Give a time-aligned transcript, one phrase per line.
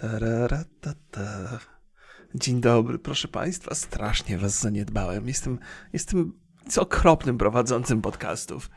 [0.00, 1.58] Tararatata.
[2.34, 3.74] Dzień dobry, proszę Państwa.
[3.74, 5.28] Strasznie Was zaniedbałem.
[5.28, 5.58] Jestem,
[5.92, 6.32] jestem
[6.76, 8.70] okropnym prowadzącym podcastów.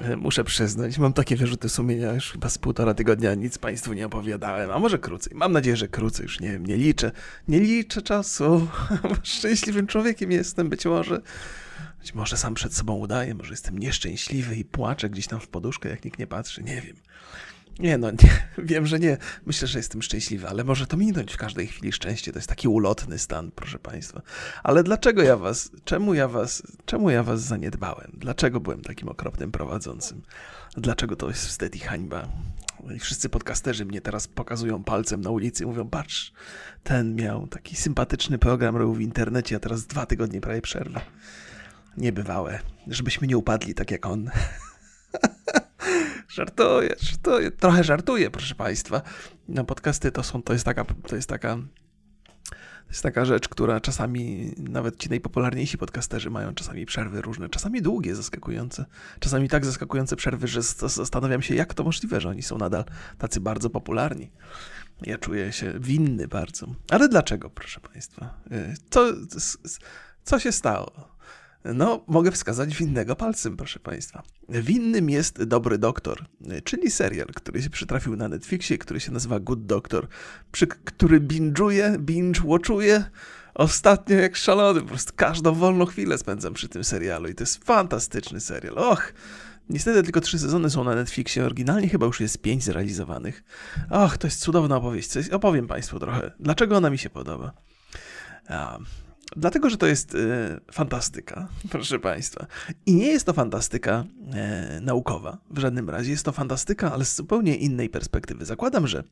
[0.00, 4.06] E, Muszę przyznać, mam takie wyrzuty sumienia już chyba z półtora tygodnia nic Państwu nie
[4.06, 5.32] opowiadałem, a może krócej.
[5.36, 7.12] Mam nadzieję, że krócej, już nie wiem, nie liczę.
[7.48, 8.68] Nie liczę czasu.
[9.22, 11.20] Szczęśliwym człowiekiem jestem, być może.
[12.00, 15.88] Być może sam przed sobą udaję, może jestem nieszczęśliwy i płaczę gdzieś tam w poduszkę,
[15.88, 16.96] jak nikt nie patrzy, nie wiem.
[17.78, 19.16] Nie no, nie, wiem, że nie.
[19.46, 22.32] Myślę, że jestem szczęśliwy, ale może to minąć w każdej chwili szczęście.
[22.32, 24.22] To jest taki ulotny stan, proszę Państwa.
[24.62, 28.12] Ale dlaczego ja was, czemu ja was, czemu ja was zaniedbałem?
[28.14, 30.22] Dlaczego byłem takim okropnym prowadzącym?
[30.76, 32.28] Dlaczego to jest wstyd i hańba?
[32.96, 36.32] I wszyscy podcasterzy mnie teraz pokazują palcem na ulicy i mówią, patrz,
[36.82, 41.00] ten miał taki sympatyczny program, robił w internecie, a teraz dwa tygodnie prawie przerwy.
[41.96, 42.58] Niebywałe.
[42.86, 44.30] Żebyśmy nie upadli tak jak on.
[46.32, 49.02] Żartuję, żartuję, trochę żartuję, proszę Państwa.
[49.48, 51.56] No, podcasty to są, to jest taka, to jest taka,
[52.46, 57.82] to jest taka rzecz, która czasami, nawet ci najpopularniejsi podcasterzy mają czasami przerwy różne, czasami
[57.82, 58.84] długie, zaskakujące,
[59.20, 62.84] czasami tak zaskakujące przerwy, że zastanawiam się, jak to możliwe, że oni są nadal
[63.18, 64.30] tacy bardzo popularni.
[65.02, 66.66] Ja czuję się winny bardzo.
[66.90, 68.34] Ale dlaczego, proszę Państwa?
[68.52, 69.06] Y, co,
[70.24, 71.11] co się stało?
[71.64, 74.22] No, mogę wskazać winnego palcem, proszę Państwa.
[74.48, 76.24] Winnym jest Dobry Doktor,
[76.64, 80.08] czyli serial, który się przytrafił na Netflixie, który się nazywa Good Doctor,
[80.52, 83.02] przy, który binge'uje, binge-watchuje
[83.54, 84.80] ostatnio jak szalony.
[84.80, 88.78] Po prostu każdą wolną chwilę spędzam przy tym serialu i to jest fantastyczny serial.
[88.78, 89.12] Och,
[89.70, 93.44] Niestety tylko trzy sezony są na Netflixie, oryginalnie chyba już jest pięć zrealizowanych.
[93.90, 95.10] Och, to jest cudowna opowieść.
[95.32, 97.52] Opowiem Państwu trochę, dlaczego ona mi się podoba.
[99.36, 102.46] Dlatego, że to jest e, fantastyka, proszę Państwa.
[102.86, 106.10] I nie jest to fantastyka e, naukowa w żadnym razie.
[106.10, 108.44] Jest to fantastyka, ale z zupełnie innej perspektywy.
[108.44, 109.04] Zakładam, że.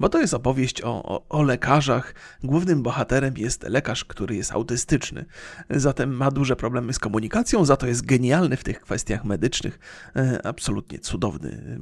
[0.00, 2.14] Bo to jest opowieść o, o, o lekarzach.
[2.44, 5.24] Głównym bohaterem jest lekarz, który jest autystyczny.
[5.70, 9.78] Zatem ma duże problemy z komunikacją, za to jest genialny w tych kwestiach medycznych.
[10.16, 11.78] E, absolutnie cudowny,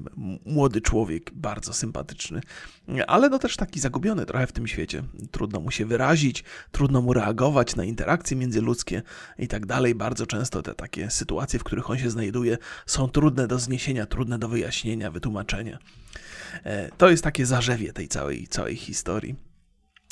[0.46, 2.40] młody człowiek, bardzo sympatyczny.
[3.06, 5.02] Ale no też taki zagubiony trochę w tym świecie.
[5.30, 9.02] Trudno mu się wyrazić, trudno mu reagować na na interakcje międzyludzkie
[9.38, 9.94] i tak dalej.
[9.94, 14.38] Bardzo często te takie sytuacje, w których on się znajduje, są trudne do zniesienia, trudne
[14.38, 15.78] do wyjaśnienia, wytłumaczenia.
[16.64, 19.36] E, to jest takie zarzewie tej całej, całej historii.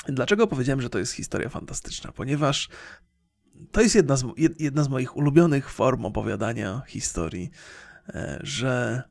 [0.05, 2.11] Dlaczego powiedziałem, że to jest historia fantastyczna?
[2.11, 2.69] Ponieważ
[3.71, 4.25] to jest jedna z,
[4.59, 7.51] jedna z moich ulubionych form opowiadania historii,
[8.09, 9.03] e, że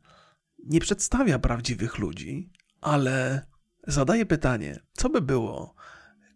[0.66, 2.50] nie przedstawia prawdziwych ludzi,
[2.81, 3.47] ale
[3.87, 5.75] zadaje pytanie, co by było,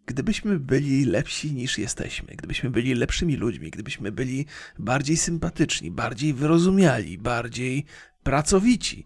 [0.05, 4.45] gdybyśmy byli lepsi niż jesteśmy, gdybyśmy byli lepszymi ludźmi, gdybyśmy byli
[4.79, 7.85] bardziej sympatyczni, bardziej wyrozumiali, bardziej
[8.23, 9.05] pracowici,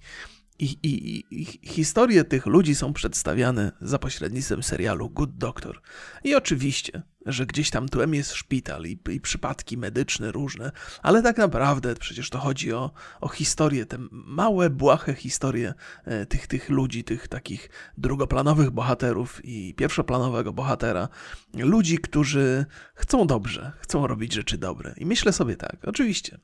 [0.59, 5.81] i, i, I, historie tych ludzi są przedstawiane za pośrednictwem serialu Good Doctor.
[6.23, 10.71] I oczywiście, że gdzieś tam tłem jest szpital i, i przypadki medyczne różne,
[11.01, 15.73] ale tak naprawdę przecież to chodzi o, o historie, te małe, błahe historie
[16.05, 21.07] e, tych, tych ludzi, tych takich drugoplanowych bohaterów i pierwszoplanowego bohatera.
[21.53, 22.65] Ludzi, którzy
[22.95, 24.93] chcą dobrze, chcą robić rzeczy dobre.
[24.97, 26.37] I myślę sobie tak, oczywiście,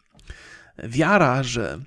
[0.77, 1.79] wiara, że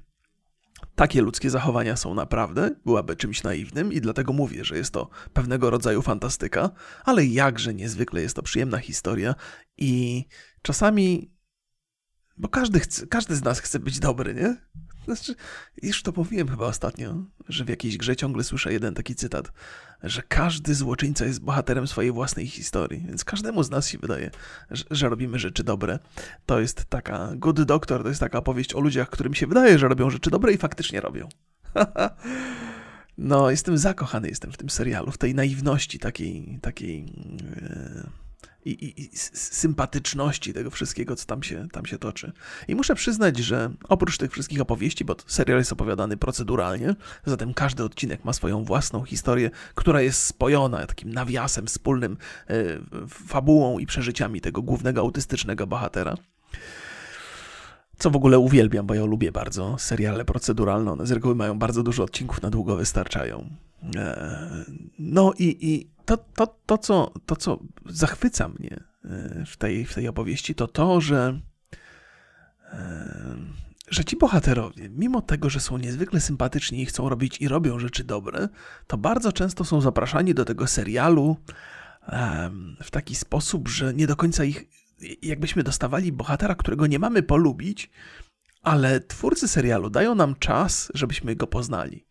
[0.99, 5.71] takie ludzkie zachowania są naprawdę, byłaby czymś naiwnym i dlatego mówię, że jest to pewnego
[5.71, 6.71] rodzaju fantastyka,
[7.05, 9.35] ale jakże niezwykle jest to przyjemna historia
[9.77, 10.25] i
[10.63, 11.31] czasami,
[12.39, 14.57] bo każdy, chce, każdy z nas chce być dobry, nie?
[15.05, 15.35] Znaczy,
[15.83, 17.15] już to mówiłem chyba ostatnio,
[17.49, 19.53] że w jakiejś grze ciągle słyszę jeden taki cytat,
[20.03, 24.31] że każdy złoczyńca jest bohaterem swojej własnej historii, więc każdemu z nas się wydaje,
[24.71, 25.99] że, że robimy rzeczy dobre.
[26.47, 29.89] To jest taka Good Doctor, to jest taka opowieść o ludziach, którym się wydaje, że
[29.89, 31.29] robią rzeczy dobre i faktycznie robią.
[33.19, 37.05] no, jestem zakochany jestem w tym serialu, w tej naiwności takiej, takiej...
[37.05, 38.28] Yy
[38.69, 42.33] i, i, i, sympatyczności tego wszystkiego, co tam się, tam się toczy.
[42.69, 46.95] I muszę przyznać, że oprócz tych wszystkich opowieści, bo serial jest opowiadany proceduralnie,
[47.27, 52.17] zatem każdy odcinek ma swoją własną historię, która jest spojona takim nawiasem wspólnym,
[52.49, 52.55] e,
[53.09, 56.15] fabułą i przeżyciami tego głównego autystycznego bohatera.
[57.99, 60.93] Co w ogóle uwielbiam, bo ja lubię bardzo seriale proceduralne.
[60.93, 63.51] One z reguły mają bardzo dużo odcinków, na długo wystarczają.
[63.97, 64.65] E,
[64.99, 69.95] no i, i to, to, to, co, to, co zachwyca mnie e, w tej, w
[69.95, 71.41] tej opowieści, to to, że,
[72.73, 73.37] e,
[73.91, 78.05] że ci bohaterowie, mimo tego, że są niezwykle sympatyczni i chcą robić i robią rzeczy
[78.05, 78.49] dobre,
[78.87, 81.37] to bardzo często są zapraszani do tego serialu
[82.83, 84.65] w taki sposób, że nie do końca ich,
[85.23, 87.91] jakbyśmy dostawali bohatera, którego nie mamy polubić,
[88.63, 92.07] ale twórcy serialu dają nam czas, żebyśmy go poznali.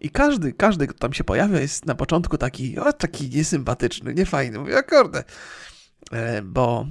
[0.00, 4.58] I każdy, każdy, kto tam się pojawia, jest na początku taki, o, taki niesympatyczny, niefajny.
[4.58, 5.24] Mówię, kurde,
[6.12, 6.86] e, bo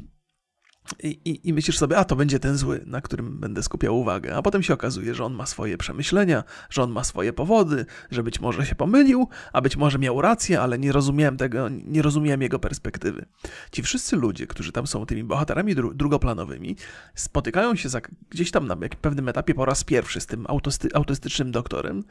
[1.04, 4.36] i, i, I, myślisz sobie, a to będzie ten zły, na którym będę skupiał uwagę.
[4.36, 8.24] A potem się okazuje, że on ma swoje przemyślenia, że on ma swoje powody, że
[8.24, 12.42] być może się pomylił, a być może miał rację, ale nie rozumiałem tego, nie rozumiałem
[12.42, 13.26] jego perspektywy.
[13.72, 16.76] Ci wszyscy ludzie, którzy tam są tymi bohaterami dru drugoplanowymi,
[17.16, 21.52] spotykają się za, gdzieś tam na pewnym etapie po raz pierwszy z tym autysty, autystycznym
[21.52, 22.04] doktorem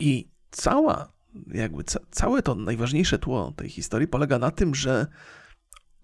[0.00, 1.12] i cała,
[1.46, 5.06] jakby ca, całe to najważniejsze tło tej historii polega na tym, że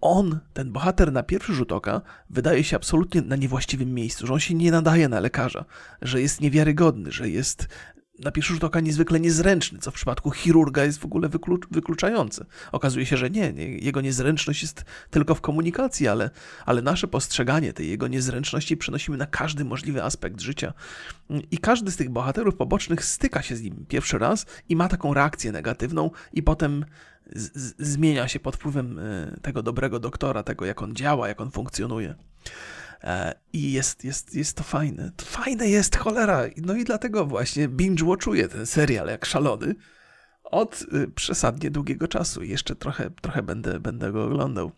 [0.05, 4.39] on, ten bohater na pierwszy rzut oka, wydaje się absolutnie na niewłaściwym miejscu, że on
[4.39, 5.65] się nie nadaje na lekarza,
[6.01, 7.67] że jest niewiarygodny, że jest
[8.19, 12.45] na pierwszy rzut oka niezwykle niezręczny, co w przypadku chirurga jest w ogóle wyklucz, wykluczające.
[12.71, 16.29] Okazuje się, że nie, nie, jego niezręczność jest tylko w komunikacji, ale,
[16.65, 20.73] ale nasze postrzeganie tej jego niezręczności przenosimy na każdy możliwy aspekt życia.
[21.51, 25.13] I każdy z tych bohaterów pobocznych styka się z nim pierwszy raz i ma taką
[25.13, 26.85] reakcję negatywną, i potem
[27.79, 32.15] zmienia się pod wpływem e, tego dobrego doktora, tego jak on działa, jak on funkcjonuje.
[33.05, 35.11] E, I jest, jest, jest to fajne.
[35.15, 36.43] To fajne jest, cholera.
[36.57, 39.75] No i dlatego właśnie binge-watchuję ten serial jak szalony
[40.43, 42.43] od e, przesadnie długiego czasu.
[42.43, 44.71] Jeszcze trochę, trochę będę, będę go oglądał.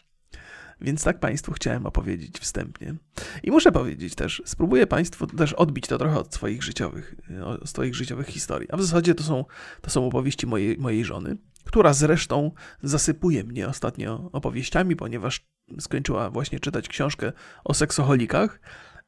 [0.82, 2.96] Więc tak Państwu chciałem opowiedzieć wstępnie.
[3.44, 7.16] I muszę powiedzieć też, spróbuję Państwu też odbić to trochę od swoich życiowych,
[7.46, 8.72] od swoich życiowych historii.
[8.72, 9.46] A w zasadzie to są,
[9.82, 12.52] to są opowieści mojej, mojej żony, która zresztą
[12.84, 15.48] zasypuje mnie ostatnio opowieściami, ponieważ
[15.80, 17.34] skończyła właśnie czytać książkę
[17.64, 18.60] o seksoholikach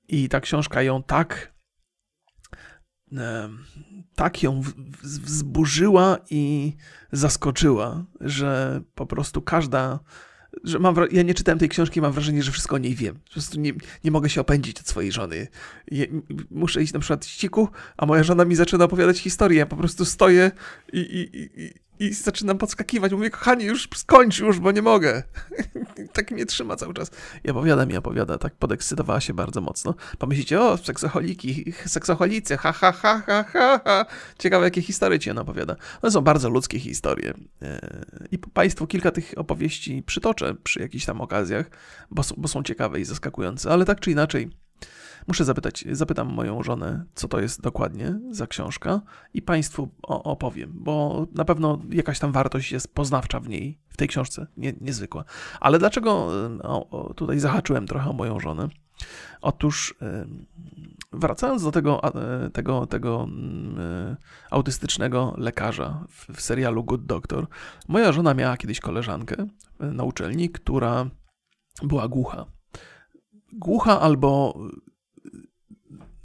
[0.08, 1.60] i ta książka ją tak
[4.16, 4.62] tak ją
[5.04, 6.74] wzburzyła i
[7.12, 10.00] zaskoczyła, że po prostu każda
[10.64, 13.16] że mam, ja nie czytałem tej książki mam wrażenie, że wszystko o niej wiem.
[13.16, 13.74] Po prostu nie,
[14.04, 15.48] nie mogę się opędzić od swojej żony.
[15.92, 16.08] Je,
[16.52, 19.60] muszę iść na przykład ściku, a moja żona mi zaczyna opowiadać historię.
[19.60, 20.52] Ja po prostu stoję
[20.94, 23.12] i, i, i, i zaczynam podskakiwać.
[23.12, 25.24] Mówię, kochanie, już skończ już, bo nie mogę.
[26.14, 27.12] tak mnie trzyma cały czas.
[27.44, 28.38] I opowiada mi, opowiada.
[28.38, 29.96] Tak podekscytowała się bardzo mocno.
[30.18, 34.06] Pomyślicie, o, seksoholiki, seksoholicy, ha, ha, ha, ha, ha, ha.
[34.40, 35.76] Ciekawe, jakie historie ci ona opowiada.
[36.02, 37.34] One są bardzo ludzkie historie.
[37.62, 41.70] E, I Państwu kilka tych opowieści przytoczę przy jakichś tam okazjach,
[42.12, 43.72] bo, bo są ciekawe i zaskakujące.
[43.72, 44.50] Ale tak czy inaczej,
[45.28, 49.02] Muszę zapytać, zapytam moją żonę, co to jest dokładnie za książka
[49.34, 54.08] i Państwu opowiem, bo na pewno jakaś tam wartość jest poznawcza w niej, w tej
[54.08, 55.24] książce, nie, niezwykła.
[55.60, 56.30] Ale dlaczego
[56.64, 58.70] o, tutaj zahaczyłem trochę o moją żonę?
[59.42, 59.96] Otóż
[61.12, 62.02] wracając do tego,
[62.54, 64.16] tego, tego mm,
[64.52, 67.48] autystycznego lekarza w, w serialu Good Doctor,
[67.88, 69.36] moja żona miała kiedyś koleżankę
[69.80, 71.10] na uczelni, która
[71.84, 72.46] była głucha.
[73.54, 74.60] Głucha albo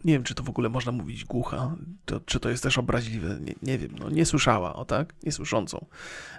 [0.04, 3.38] nie wiem, czy to w ogóle można mówić głucha, to, czy to jest też obraźliwe,
[3.40, 5.86] nie, nie wiem, no nie słyszała, o tak, niesłyszącą.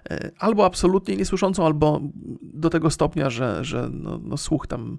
[0.10, 2.02] E, albo absolutnie niesłyszącą, albo
[2.42, 4.98] do tego stopnia, że, że no, no słuch tam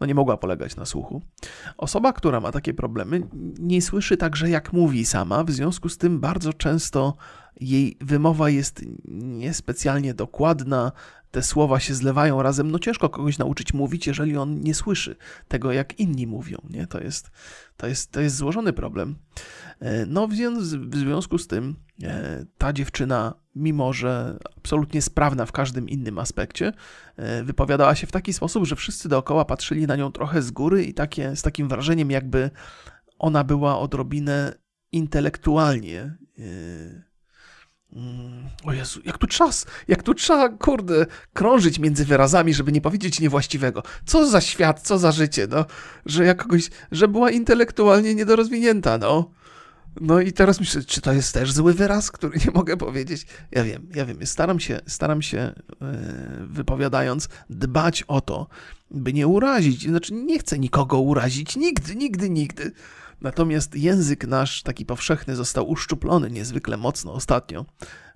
[0.00, 1.22] no nie mogła polegać na słuchu.
[1.76, 3.22] Osoba, która ma takie problemy,
[3.58, 7.16] nie słyszy także jak mówi sama, w związku z tym bardzo często
[7.60, 10.92] jej wymowa jest niespecjalnie dokładna,
[11.30, 12.70] te słowa się zlewają razem.
[12.70, 15.16] No ciężko kogoś nauczyć mówić, jeżeli on nie słyszy
[15.48, 16.58] tego, jak inni mówią.
[16.70, 16.86] Nie?
[16.86, 17.30] To, jest,
[17.76, 19.16] to, jest, to jest złożony problem.
[19.80, 25.88] E, no w związku z tym e, ta dziewczyna, mimo że absolutnie sprawna w każdym
[25.88, 26.72] innym aspekcie,
[27.16, 30.84] e, wypowiadała się w taki sposób, że wszyscy dookoła patrzyli na nią trochę z góry
[30.84, 32.50] i takie, z takim wrażeniem, jakby
[33.18, 34.54] ona była odrobinę
[34.92, 36.16] intelektualnie
[37.92, 42.80] Mm, o Jezu, jak tu czas, jak tu trzeba, kurde, krążyć między wyrazami, żeby nie
[42.80, 43.82] powiedzieć niewłaściwego.
[44.06, 45.64] Co za świat, co za życie, no.
[46.06, 49.30] Że jakoś, że była intelektualnie niedorozwinięta, no.
[50.00, 53.26] No i teraz myślę, czy to jest też zły wyraz, który nie mogę powiedzieć?
[53.50, 55.54] Ja wiem, ja wiem, staram się, staram się e,
[56.46, 58.46] wypowiadając dbać o to,
[58.90, 59.88] by nie urazić.
[59.88, 62.72] Znaczy, nie chcę nikogo urazić, nigdy, nigdy, nigdy.
[63.20, 67.66] Natomiast język nasz, taki powszechny, został uszczuplony niezwykle mocno ostatnio,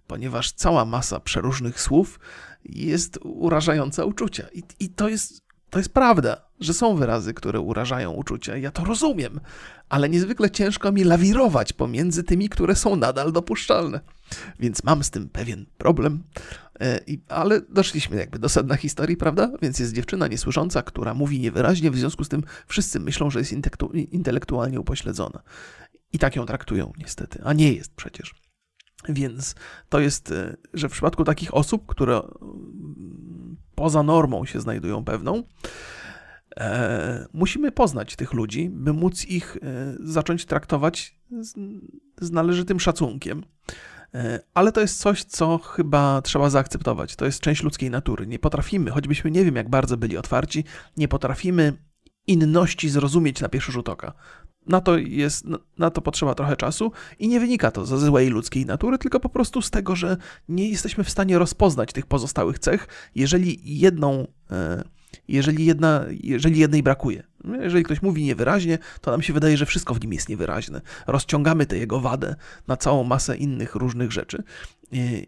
[0.07, 2.21] ponieważ cała masa przeróżnych słów
[2.65, 4.47] jest urażająca uczucia.
[4.53, 8.57] I, i to, jest, to jest prawda, że są wyrazy, które urażają uczucia.
[8.57, 9.41] Ja to rozumiem,
[9.89, 14.01] ale niezwykle ciężko mi lawirować pomiędzy tymi, które są nadal dopuszczalne.
[14.61, 16.23] Więc mam z tym pewien problem.
[16.81, 19.51] E, ale doszliśmy jakby do sedna historii, prawda?
[19.63, 23.53] Więc jest dziewczyna niesłysząca, która mówi niewyraźnie, w związku z tym wszyscy myślą, że jest
[24.11, 25.43] intelektualnie upośledzona.
[26.13, 28.35] I tak ją traktują niestety, a nie jest przecież.
[29.09, 29.55] Więc
[29.89, 35.43] to jest, e, że w przypadku takich osób, które mm, poza normą się znajdują pewną,
[37.33, 41.55] musimy poznać tych ludzi, by móc ich e, zacząć traktować z,
[42.21, 43.45] z należytym szacunkiem.
[44.15, 47.17] E, ale to jest coś, co chyba trzeba zaakceptować.
[47.17, 48.27] To jest część ludzkiej natury.
[48.27, 50.65] Nie potrafimy, choćbyśmy nie wiem, jak bardzo byli otwarci,
[50.97, 51.73] nie potrafimy
[52.27, 54.13] inności zrozumieć na pierwszy rzut oka.
[54.67, 55.45] Na to, jest,
[55.79, 59.29] na to potrzeba trochę czasu i nie wynika to ze złej ludzkiej natury, tylko po
[59.29, 60.17] prostu z tego, że
[60.49, 64.85] nie jesteśmy w stanie rozpoznać tych pozostałych cech, jeżeli jedną, e,
[65.29, 67.23] jeżeli, jedna, jeżeli jednej brakuje.
[67.61, 70.81] Jeżeli ktoś mówi niewyraźnie, to nam się wydaje, że wszystko w nim jest niewyraźne.
[71.07, 74.43] Rozciągamy tę jego wadę na całą masę innych różnych rzeczy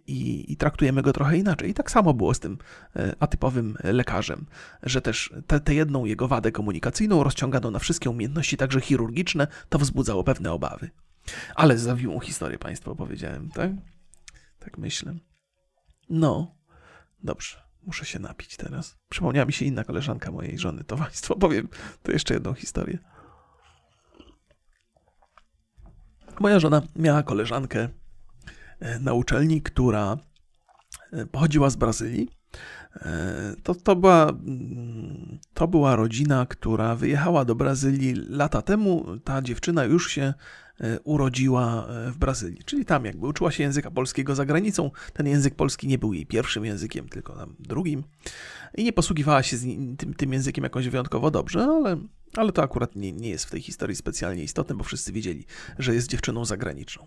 [0.06, 1.70] i, i traktujemy go trochę inaczej.
[1.70, 2.58] I tak samo było z tym
[2.96, 4.46] e, atypowym lekarzem,
[4.82, 10.24] że też tę jedną jego wadę komunikacyjną rozciągano na wszystkie umiejętności, także chirurgiczne, to wzbudzało
[10.24, 10.90] pewne obawy.
[11.54, 13.70] Ale zawiłą historię Państwu opowiedziałem, tak?
[14.58, 15.14] Tak myślę.
[16.10, 16.54] No,
[17.22, 17.65] dobrze.
[17.86, 18.96] Muszę się napić teraz.
[19.08, 20.84] Przypomniała mi się inna koleżanka mojej żony.
[20.84, 21.68] To Państwu powiem
[22.02, 22.98] to jeszcze jedną historię.
[26.40, 27.88] Moja żona miała koleżankę
[28.80, 30.16] e, na uczelni, która
[31.12, 32.28] e, pochodziła z Brazylii.
[32.96, 39.18] E, to, to, była, mm, to była rodzina, która wyjechała do Brazylii lata temu.
[39.24, 40.34] Ta dziewczyna już się
[41.04, 42.62] urodziła e, w Brazylii.
[42.64, 44.90] Czyli tam jakby uczyła się języka polskiego za granicą.
[45.12, 48.04] Ten język polski nie był jej pierwszym językiem, tylko tam drugim.
[48.74, 49.56] I nie posługiwała się
[49.98, 51.96] tym, tym językiem jakoś wyjątkowo dobrze, ale,
[52.36, 55.44] ale to akurat nie, nie jest w tej historii specjalnie istotne, bo wszyscy wiedzieli,
[55.78, 57.04] że jest dziewczyną zagraniczną.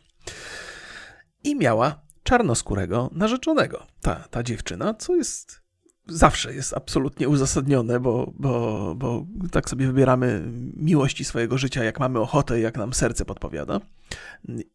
[1.44, 3.88] I miała czarnoskórego narzeczonego.
[4.02, 5.69] Ta, ta dziewczyna, co jest
[6.10, 10.44] zawsze jest absolutnie uzasadnione, bo, bo, bo tak sobie wybieramy
[10.76, 13.80] miłości swojego życia, jak mamy ochotę, jak nam serce podpowiada.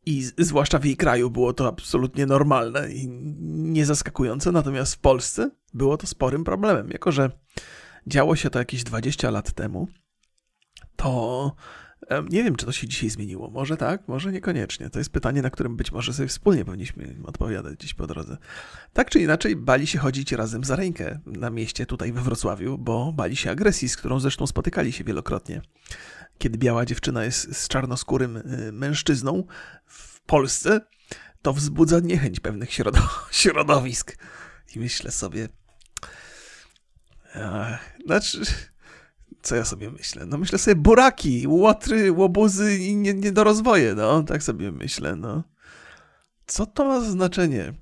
[0.07, 3.09] I zwłaszcza w jej kraju było to absolutnie normalne i
[3.49, 6.91] niezaskakujące, natomiast w Polsce było to sporym problemem.
[6.91, 7.31] Jako, że
[8.07, 9.89] działo się to jakieś 20 lat temu,
[10.97, 11.53] to
[12.31, 13.51] nie wiem, czy to się dzisiaj zmieniło.
[13.51, 14.91] Może tak, może niekoniecznie.
[14.91, 18.37] To jest pytanie, na którym być może sobie wspólnie powinniśmy odpowiadać gdzieś po drodze.
[18.93, 23.13] Tak czy inaczej, bali się chodzić razem za rękę na mieście tutaj we Wrocławiu, bo
[23.13, 25.63] bali się agresji, z którą zresztą spotykali się wielokrotnie.
[26.39, 29.45] Kiedy biała dziewczyna jest z czarnoskórym y, mężczyzną
[29.87, 30.81] w Polsce,
[31.43, 32.71] to wzbudza niechęć pewnych
[33.31, 34.17] środowisk.
[34.77, 35.49] I myślę sobie.
[38.07, 38.41] Znaczy
[39.45, 40.27] co ja sobie myślę?
[40.27, 45.45] No myślę sobie buraki, łotry, łobuzy i niedorozwoje, nie no, tak sobie myślę, no.
[46.47, 47.75] Co to ma znaczenie?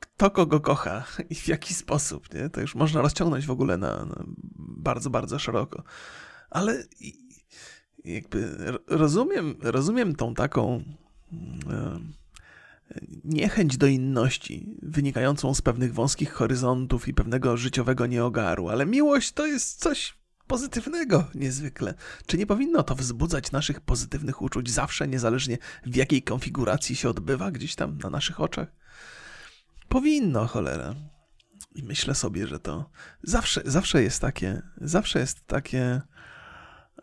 [0.00, 2.50] Kto kogo kocha i w jaki sposób, nie?
[2.50, 4.24] To już można rozciągnąć w ogóle na, na
[4.58, 5.82] bardzo, bardzo szeroko.
[6.50, 6.84] Ale
[8.04, 10.84] jakby rozumiem, rozumiem tą taką
[11.70, 12.00] e,
[13.24, 19.46] niechęć do inności, wynikającą z pewnych wąskich horyzontów i pewnego życiowego nieogaru, ale miłość to
[19.46, 21.94] jest coś pozytywnego niezwykle.
[22.26, 27.50] Czy nie powinno to wzbudzać naszych pozytywnych uczuć zawsze, niezależnie w jakiej konfiguracji się odbywa
[27.50, 28.68] gdzieś tam na naszych oczach?
[29.88, 30.94] Powinno, cholera.
[31.74, 32.90] I myślę sobie, że to
[33.22, 36.00] zawsze, zawsze jest takie, zawsze jest takie,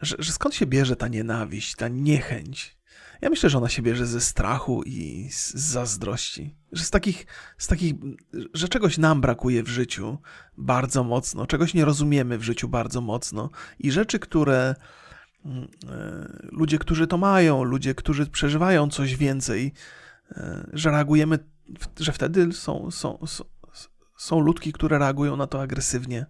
[0.02, 2.78] że, że skąd się bierze ta nienawiść, ta niechęć
[3.24, 6.56] ja myślę, że ona się bierze ze strachu i z zazdrości.
[6.72, 7.26] Że z takich,
[7.58, 7.94] z takich,
[8.54, 10.18] że czegoś nam brakuje w życiu
[10.58, 13.50] bardzo mocno, czegoś nie rozumiemy w życiu bardzo mocno
[13.80, 14.76] i rzeczy, które
[15.46, 19.74] mm, e, ludzie, którzy to mają, ludzie, którzy przeżywają coś więcej,
[20.32, 21.40] e, że reagujemy,
[22.00, 23.44] że wtedy są, są, są,
[24.18, 26.26] są ludki, które reagują na to agresywnie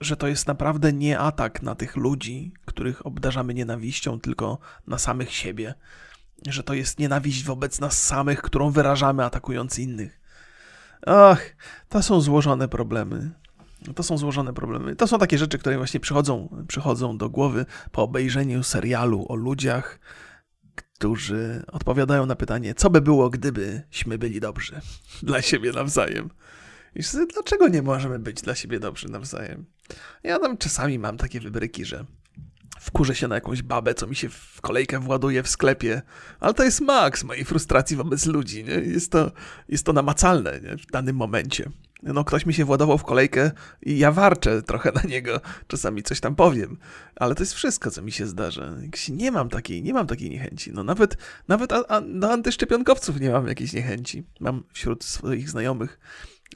[0.00, 5.32] że to jest naprawdę nie atak na tych ludzi, których obdarzamy nienawiścią, tylko na samych
[5.32, 5.74] siebie.
[6.46, 10.20] Że to jest nienawiść wobec nas samych, którą wyrażamy atakując innych.
[11.06, 11.56] Ach,
[11.88, 13.30] to są złożone problemy.
[13.94, 14.96] To są złożone problemy.
[14.96, 19.98] To są takie rzeczy, które właśnie przychodzą, przychodzą do głowy po obejrzeniu serialu o ludziach,
[20.74, 24.80] którzy odpowiadają na pytanie, co by było, gdybyśmy byli dobrzy
[25.22, 26.30] dla siebie nawzajem.
[26.96, 29.64] I sobie, dlaczego nie możemy być dla siebie dobrzy nawzajem?
[30.22, 32.04] Ja tam czasami mam takie wybryki, że
[32.80, 36.02] wkurzę się na jakąś babę, co mi się w kolejkę właduje w sklepie,
[36.40, 38.72] ale to jest maks mojej frustracji wobec ludzi, nie?
[38.72, 39.30] Jest to,
[39.68, 40.76] jest to namacalne nie?
[40.76, 41.70] w danym momencie.
[42.02, 43.50] No, ktoś mi się władował w kolejkę
[43.82, 46.78] i ja warczę trochę na niego, czasami coś tam powiem,
[47.16, 48.74] ale to jest wszystko, co mi się zdarza.
[49.08, 50.72] Nie mam takiej, nie mam takiej niechęci.
[50.72, 51.16] No nawet,
[51.48, 54.24] nawet a, a, do antyszczepionkowców nie mam jakiejś niechęci.
[54.40, 55.98] Mam wśród swoich znajomych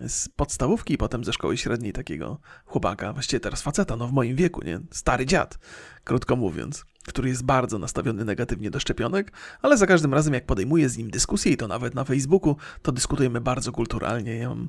[0.09, 4.37] z podstawówki i potem ze szkoły średniej takiego chłopaka, właściwie teraz faceta, no w moim
[4.37, 4.81] wieku, nie?
[4.91, 5.59] Stary dziad,
[6.05, 9.33] krótko mówiąc, który jest bardzo nastawiony negatywnie do szczepionek,
[9.63, 12.93] ale za każdym razem jak podejmuję z nim dyskusję i to nawet na Facebooku, to
[12.93, 14.37] dyskutujemy bardzo kulturalnie.
[14.37, 14.69] Ja mam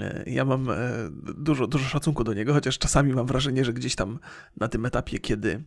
[0.00, 0.74] e, ja mam e,
[1.36, 4.18] dużo, dużo szacunku do niego, chociaż czasami mam wrażenie, że gdzieś tam
[4.56, 5.64] na tym etapie, kiedy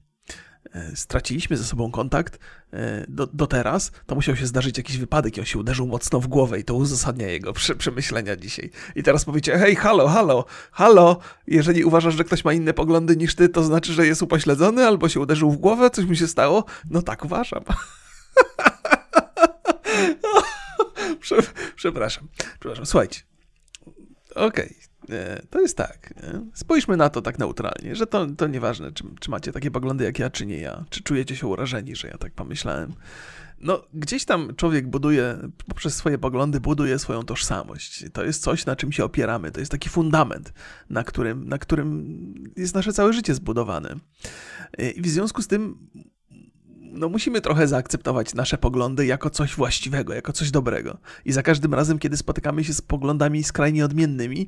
[0.96, 2.39] straciliśmy ze sobą kontakt
[2.74, 6.20] e, do, do teraz, to musiał się zdarzyć jakiś wypadek i on się uderzył mocno
[6.20, 8.70] w głowę i to uzasadnia jego przemyślenia dzisiaj.
[8.96, 13.36] I teraz powiecie, hej, halo, halo, halo, jeżeli uważasz, że ktoś ma inne poglądy niż
[13.36, 16.65] ty, to znaczy, że jest upośledzony albo się uderzył w głowę, coś mu się stało?
[16.89, 17.63] No tak uważam.
[21.75, 22.27] Przepraszam,
[22.60, 23.22] przepraszam, słuchajcie.
[24.36, 24.91] Okej, okay.
[25.10, 26.13] E, to jest tak.
[26.53, 30.20] Spójrzmy na to tak neutralnie, że to, to nieważne, czy, czy macie takie poglądy jak
[30.20, 30.86] ja, czy nie ja.
[30.89, 32.93] Czy czujecie się urażeni, że ja tak pomyślałem.
[33.60, 38.05] No, gdzieś tam człowiek buduje, poprzez swoje poglądy buduje swoją tożsamość.
[38.13, 39.51] To jest coś, na czym się opieramy.
[39.51, 40.53] To jest taki fundament,
[40.89, 43.96] na którym, na którym jest nasze całe życie zbudowane.
[44.77, 45.88] E, I w związku z tym
[46.91, 50.98] no musimy trochę zaakceptować nasze poglądy jako coś właściwego, jako coś dobrego.
[51.25, 54.48] I za każdym razem, kiedy spotykamy się z poglądami skrajnie odmiennymi,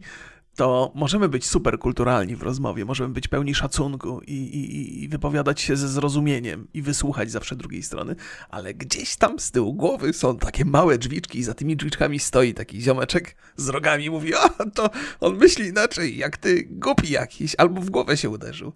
[0.55, 5.61] to możemy być super kulturalni w rozmowie, możemy być pełni szacunku i, i, i, wypowiadać
[5.61, 8.15] się ze zrozumieniem i wysłuchać zawsze drugiej strony,
[8.49, 12.53] ale gdzieś tam z tyłu głowy są takie małe drzwiczki i za tymi drzwiczkami stoi
[12.53, 17.55] taki ziomeczek z rogami i mówi, a to on myśli inaczej, jak ty głupi jakiś,
[17.57, 18.73] albo w głowę się uderzył.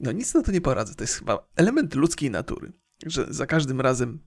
[0.00, 2.72] No nic na to nie poradzę, to jest chyba element ludzkiej natury,
[3.06, 4.18] że za każdym razem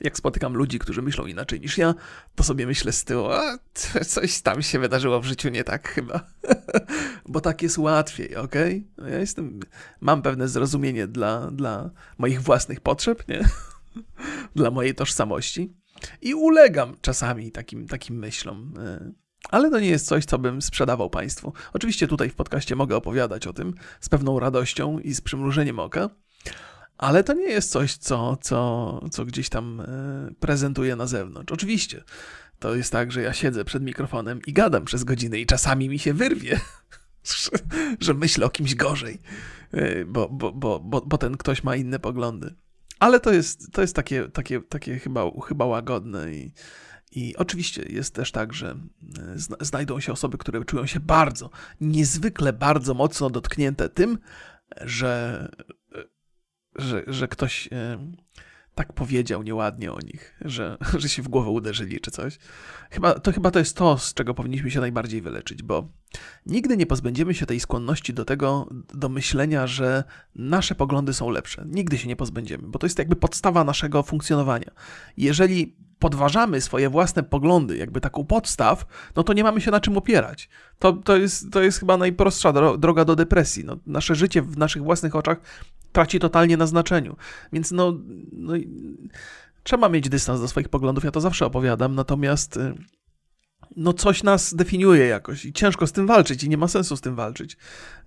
[0.00, 1.94] jak spotykam ludzi, którzy myślą inaczej niż ja,
[2.34, 3.58] to sobie myślę z tyłu, a
[4.06, 6.20] coś tam się wydarzyło w życiu nie tak chyba.
[7.28, 8.54] Bo tak jest łatwiej, ok?
[8.98, 9.60] No ja jestem,
[10.00, 13.48] mam pewne zrozumienie dla, dla moich własnych potrzeb, nie?
[14.56, 15.74] dla mojej tożsamości
[16.22, 18.74] i ulegam czasami takim, takim myślom.
[18.78, 19.12] E,
[19.50, 21.52] ale to nie jest coś, co bym sprzedawał Państwu.
[21.72, 26.10] Oczywiście tutaj w podcaście mogę opowiadać o tym z pewną radością i z przymrużeniem oka,
[26.98, 31.52] ale to nie jest coś, co, co, co gdzieś tam e, prezentuję na zewnątrz.
[31.52, 32.04] Oczywiście,
[32.58, 35.98] to jest tak, że ja siedzę przed mikrofonem i gadam przez godzinę i czasami mi
[35.98, 36.60] się wyrwie,
[38.00, 39.20] że myślę o kimś gorzej,
[39.72, 42.54] e, bo, bo, bo, bo, bo ten ktoś ma inne poglądy.
[42.98, 46.52] Ale to jest, to jest takie, takie, takie chyba, chyba łagodne i,
[47.12, 51.50] i oczywiście jest też tak, że e, znajdą się osoby, które czują się bardzo,
[51.80, 54.18] niezwykle bardzo mocno dotknięte tym,
[54.80, 55.48] że,
[56.78, 57.68] że, że ktoś
[58.78, 62.38] tak powiedział nieładnie o nich, że, że się w głowę uderzyli czy coś.
[62.90, 65.88] Chyba, to chyba to jest to, z czego powinniśmy się najbardziej wyleczyć, bo
[66.46, 71.64] nigdy nie pozbędziemy się tej skłonności do tego, do myślenia, że nasze poglądy są lepsze.
[71.68, 74.70] Nigdy się nie pozbędziemy, bo to jest jakby podstawa naszego funkcjonowania.
[75.16, 78.86] Jeżeli podważamy swoje własne poglądy, jakby taką podstaw,
[79.16, 80.48] no to nie mamy się na czym opierać.
[80.78, 83.64] To, to, jest, to jest chyba najprostsza droga do depresji.
[83.64, 85.40] No, nasze życie w naszych własnych oczach
[85.92, 87.16] traci totalnie na znaczeniu.
[87.52, 87.94] Więc no,
[88.32, 88.52] no
[89.62, 92.74] trzeba mieć dystans do swoich poglądów, ja to zawsze opowiadam, natomiast y,
[93.76, 97.00] no coś nas definiuje jakoś i ciężko z tym walczyć i nie ma sensu z
[97.00, 97.56] tym walczyć.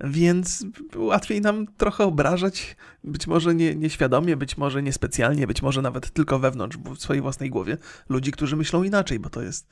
[0.04, 6.12] Więc łatwiej nam trochę obrażać, być może nie, nieświadomie, być może niespecjalnie, być może nawet
[6.12, 7.78] tylko wewnątrz, w swojej własnej głowie,
[8.10, 9.68] ludzi, którzy myślą inaczej, bo to jest,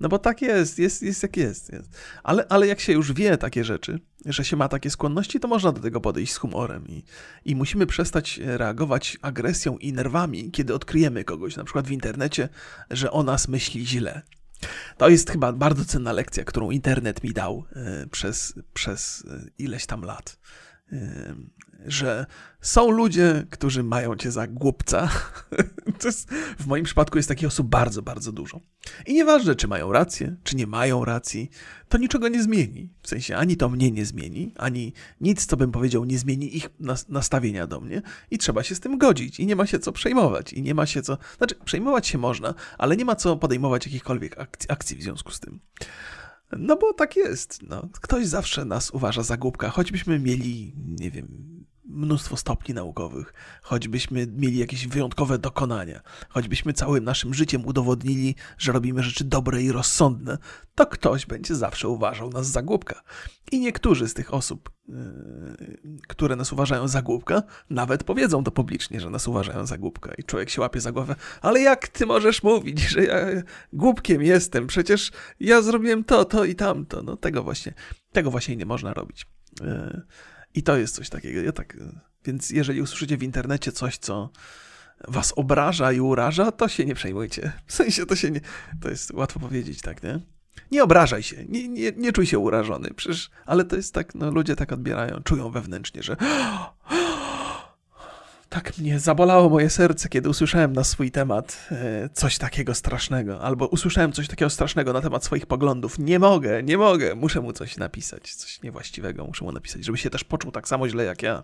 [0.00, 1.72] no bo tak jest, jest, jest jak jest.
[1.72, 1.90] jest.
[2.22, 5.72] Ale, ale jak się już wie takie rzeczy, że się ma takie skłonności, to można
[5.72, 7.04] do tego podejść z humorem i,
[7.44, 12.48] i musimy przestać reagować agresją i nerwami, kiedy odkryjemy kogoś, na przykład w internecie,
[12.90, 14.22] że o nas myśli źle.
[14.96, 19.86] To jest chyba bardzo cenna lekcja, którą internet mi dał e, przez, przez e, ileś
[19.86, 20.38] tam lat.
[21.86, 22.26] Że
[22.60, 25.08] są ludzie, którzy mają cię za głupca.
[25.98, 28.60] To jest, w moim przypadku jest takich osób bardzo, bardzo dużo.
[29.06, 31.50] I nieważne, czy mają rację, czy nie mają racji,
[31.88, 32.92] to niczego nie zmieni.
[33.02, 36.68] W sensie ani to mnie nie zmieni, ani nic, co bym powiedział, nie zmieni ich
[37.08, 38.02] nastawienia do mnie.
[38.30, 39.40] I trzeba się z tym godzić.
[39.40, 40.52] I nie ma się co przejmować.
[40.52, 41.18] I nie ma się co.
[41.38, 45.40] Znaczy, przejmować się można, ale nie ma co podejmować jakichkolwiek akcji, akcji w związku z
[45.40, 45.60] tym.
[46.58, 47.62] No bo tak jest.
[47.62, 47.88] No.
[48.00, 51.52] Ktoś zawsze nas uważa za głupka, choćbyśmy mieli, nie wiem,
[51.84, 59.02] mnóstwo stopni naukowych, choćbyśmy mieli jakieś wyjątkowe dokonania, choćbyśmy całym naszym życiem udowodnili, że robimy
[59.02, 60.38] rzeczy dobre i rozsądne,
[60.74, 63.02] to ktoś będzie zawsze uważał nas za głupka.
[63.52, 64.96] I niektórzy z tych osób, yy,
[66.08, 70.12] które nas uważają za głupka, nawet powiedzą to publicznie, że nas uważają za głupka.
[70.18, 73.16] I człowiek się łapie za głowę, ale jak ty możesz mówić, że ja
[73.72, 74.66] głupkiem jestem?
[74.66, 77.02] Przecież ja zrobiłem to, to i tamto.
[77.02, 77.74] No tego właśnie,
[78.12, 79.26] tego właśnie nie można robić.
[79.60, 80.02] Yy.
[80.54, 81.40] I to jest coś takiego.
[81.40, 81.76] Ja tak,
[82.24, 84.30] więc jeżeli usłyszycie w internecie coś, co
[85.08, 87.52] was obraża i uraża, to się nie przejmujcie.
[87.66, 88.40] W sensie to się nie.
[88.80, 90.20] To jest łatwo powiedzieć, tak, nie?
[90.70, 94.30] Nie obrażaj się, nie, nie, nie czuj się urażony, przecież, ale to jest tak, no
[94.30, 96.16] ludzie tak odbierają, czują wewnętrznie, że
[98.52, 103.66] tak mnie zabolało moje serce, kiedy usłyszałem na swój temat e, coś takiego strasznego, albo
[103.66, 105.98] usłyszałem coś takiego strasznego na temat swoich poglądów.
[105.98, 110.10] Nie mogę, nie mogę, muszę mu coś napisać, coś niewłaściwego muszę mu napisać, żeby się
[110.10, 111.42] też poczuł tak samo źle jak ja.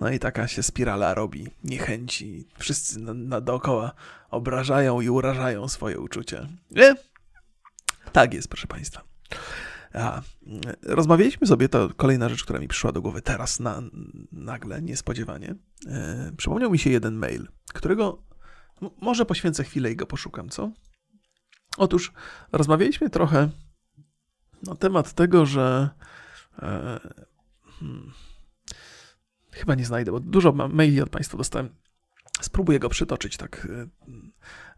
[0.00, 2.48] No i taka się spirala robi, niechęci.
[2.58, 3.92] Wszyscy na, na dookoła
[4.30, 6.48] obrażają i urażają swoje uczucia.
[6.70, 6.94] Nie?
[8.12, 9.13] Tak jest, proszę Państwa.
[9.94, 10.22] A,
[10.82, 13.82] rozmawialiśmy sobie, to kolejna rzecz, która mi przyszła do głowy teraz, na,
[14.32, 15.54] nagle, niespodziewanie.
[15.86, 18.22] E, przypomniał mi się jeden mail, którego
[19.00, 20.72] może poświęcę chwilę i go poszukam, co?
[21.76, 22.12] Otóż
[22.52, 23.50] rozmawialiśmy trochę
[24.62, 25.90] na temat tego, że
[26.58, 27.00] e,
[27.80, 28.12] hmm,
[29.50, 31.83] chyba nie znajdę, bo dużo maili od Państwa dostałem.
[32.40, 33.68] Spróbuję go przytoczyć tak.
[33.70, 33.86] E,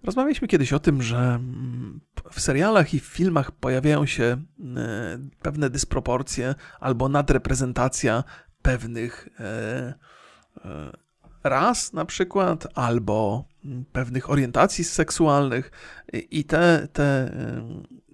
[0.02, 4.38] rozmawialiśmy kiedyś o tym, że mm, w serialach i w filmach pojawiają się e,
[5.42, 8.24] pewne dysproporcje albo nadreprezentacja
[8.62, 9.94] pewnych e,
[11.44, 13.44] ras na przykład, albo
[13.92, 15.70] pewnych orientacji seksualnych
[16.12, 17.30] i te, te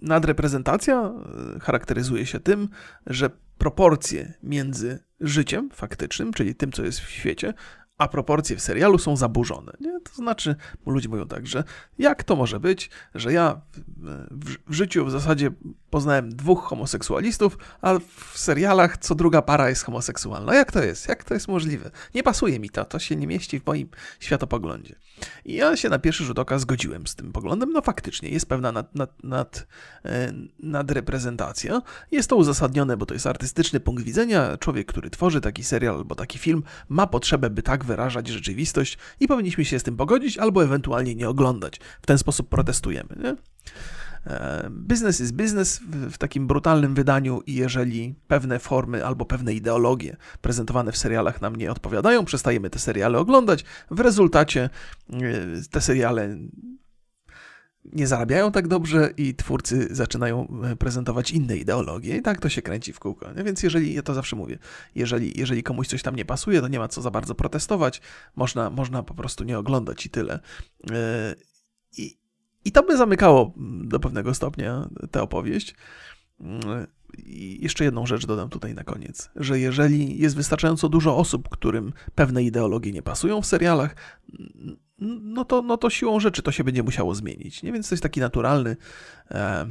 [0.01, 1.13] nadreprezentacja
[1.61, 2.69] charakteryzuje się tym,
[3.07, 7.53] że proporcje między życiem faktycznym, czyli tym, co jest w świecie,
[7.97, 9.71] a proporcje w serialu są zaburzone.
[9.79, 9.99] Nie?
[9.99, 11.63] To znaczy, ludzie mówią tak, że
[11.99, 13.61] jak to może być, że ja
[13.97, 15.51] w, w, życiu w zasadzie
[15.89, 20.55] poznałem dwóch homoseksualistów, a w serialach co druga para jest homoseksualna.
[20.55, 21.09] Jak to jest?
[21.09, 21.91] Jak to jest możliwe?
[22.15, 24.95] Nie pasuje mi to, to się nie mieści w moim światopoglądzie.
[25.45, 27.71] I ja się na pierwszy rzut oka zgodziłem z tym poglądem.
[27.71, 29.67] No faktycznie, jest pewna nad, nad, nad,
[30.05, 31.81] e, nadreprezentacja.
[32.11, 34.57] Jest to uzasadnione, bo to jest artystyczny punkt widzenia.
[34.57, 39.27] Człowiek, który tworzy taki serial albo taki film, ma potrzebę, by tak wyrażać rzeczywistość i
[39.27, 41.79] powinniśmy się z tym pogodzić albo ewentualnie nie oglądać.
[42.01, 43.15] W ten sposób protestujemy.
[43.23, 43.35] Nie?
[44.27, 50.17] E, business is business w takim brutalnym wydaniu i jeżeli pewne formy albo pewne ideologie
[50.41, 53.65] prezentowane w serialach nam nie odpowiadają, przestajemy te seriale oglądać.
[53.91, 54.69] W rezultacie
[55.13, 55.19] e,
[55.71, 56.37] te seriale
[57.85, 62.61] nie zarabiają tak dobrze i twórcy zaczynają e, prezentować inne ideologie i tak to się
[62.61, 63.27] kręci w kółko.
[63.45, 64.59] Więc jeżeli, ja to zawsze mówię,
[64.95, 68.01] jeżeli, jeżeli komuś coś tam nie pasuje, to nie ma co za bardzo protestować,
[68.35, 70.39] można, można po prostu nie oglądać i tyle.
[71.97, 72.17] I,
[72.65, 75.75] i to by zamykało do pewnego stopnia tę opowieść.
[77.17, 81.93] I jeszcze jedną rzecz dodam tutaj na koniec, że jeżeli jest wystarczająco dużo osób, którym
[82.15, 83.95] pewne ideologie nie pasują w serialach,
[85.21, 87.63] no to, no to siłą rzeczy to się będzie musiało zmienić.
[87.63, 87.71] Nie?
[87.71, 88.77] Więc to jest taki naturalny,
[89.31, 89.65] e,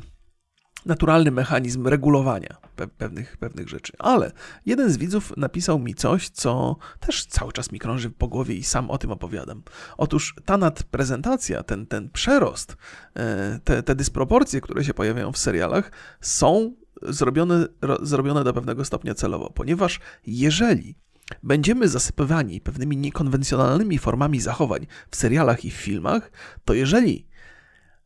[0.87, 3.93] naturalny mechanizm regulowania pe pewnych, pewnych rzeczy.
[3.99, 4.33] Ale
[4.67, 8.63] jeden z widzów napisał mi coś, co też cały czas mi krąży po głowie i
[8.63, 9.63] sam o tym opowiadam.
[9.97, 12.77] Otóż ta nadprezentacja, ten, ten przerost,
[13.15, 18.85] e, te, te dysproporcje, które się pojawiają w serialach, są zrobione, ro, zrobione do pewnego
[18.85, 20.97] stopnia celowo, ponieważ jeżeli
[21.43, 26.31] będziemy zasypywani pewnymi niekonwencjonalnymi formami zachowań w serialach i w filmach,
[26.65, 27.27] to jeżeli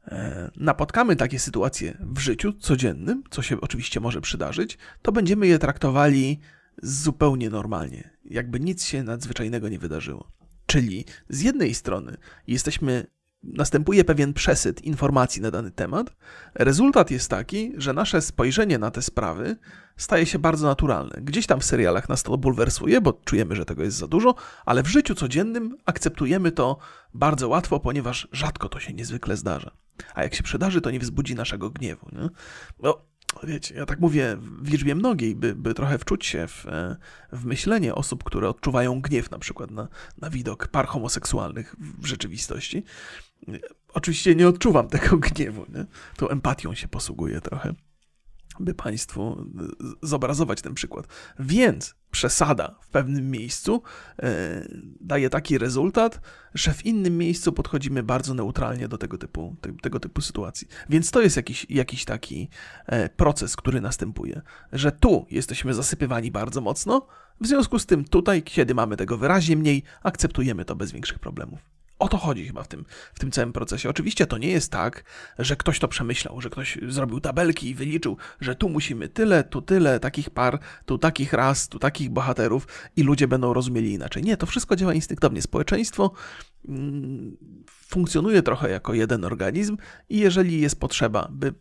[0.08, 5.58] E, napotkamy takie sytuacje w życiu codziennym, co się oczywiście może przydarzyć, to będziemy je
[5.58, 6.40] traktowali
[6.82, 10.32] zupełnie normalnie, jakby nic się nadzwyczajnego nie wydarzyło.
[10.66, 13.06] Czyli z jednej strony jesteśmy
[13.42, 16.16] następuje pewien przesyt informacji na dany temat.
[16.54, 19.56] Rezultat jest taki, że nasze spojrzenie na te sprawy
[19.96, 21.20] staje się bardzo naturalne.
[21.22, 24.82] Gdzieś tam w serialach nas to bulwersuje, bo czujemy, że tego jest za dużo, ale
[24.82, 26.78] w życiu codziennym akceptujemy to
[27.14, 29.70] bardzo łatwo, ponieważ rzadko to się niezwykle zdarza.
[30.14, 32.08] A jak się przydarzy, to nie wzbudzi naszego gniewu.
[32.12, 32.28] Nie?
[32.82, 33.02] No,
[33.42, 36.66] wiecie, ja tak mówię w liczbie mnogiej, by, by trochę wczuć się w,
[37.32, 42.84] w myślenie osób, które odczuwają gniew na przykład na, na widok par homoseksualnych w rzeczywistości.
[43.94, 45.86] Oczywiście nie odczuwam tego gniewu, nie?
[46.16, 47.74] tą empatią się posługuję trochę
[48.60, 49.46] by Państwu
[50.02, 51.06] zobrazować ten przykład.
[51.38, 53.82] Więc przesada w pewnym miejscu
[54.18, 54.68] e,
[55.00, 56.20] daje taki rezultat,
[56.54, 60.68] że w innym miejscu podchodzimy bardzo neutralnie do tego typu, te, tego typu sytuacji.
[60.88, 62.48] Więc to jest jakiś, jakiś taki
[62.86, 64.42] e, proces, który następuje,
[64.72, 67.06] że tu jesteśmy zasypywani bardzo mocno,
[67.40, 71.75] w związku z tym tutaj, kiedy mamy tego wyraźnie mniej, akceptujemy to bez większych problemów.
[71.98, 73.88] O to chodzi chyba w tym, w tym całym procesie.
[73.88, 75.04] Oczywiście to nie jest tak,
[75.38, 79.62] że ktoś to przemyślał, że ktoś zrobił tabelki i wyliczył, że tu musimy tyle, tu
[79.62, 84.22] tyle takich par, tu takich ras, tu takich bohaterów i ludzie będą rozumieli inaczej.
[84.22, 85.42] Nie, to wszystko działa instynktownie.
[85.42, 86.12] Społeczeństwo
[86.68, 87.36] mm,
[87.88, 89.76] funkcjonuje trochę jako jeden organizm
[90.08, 91.54] i jeżeli jest potrzeba, by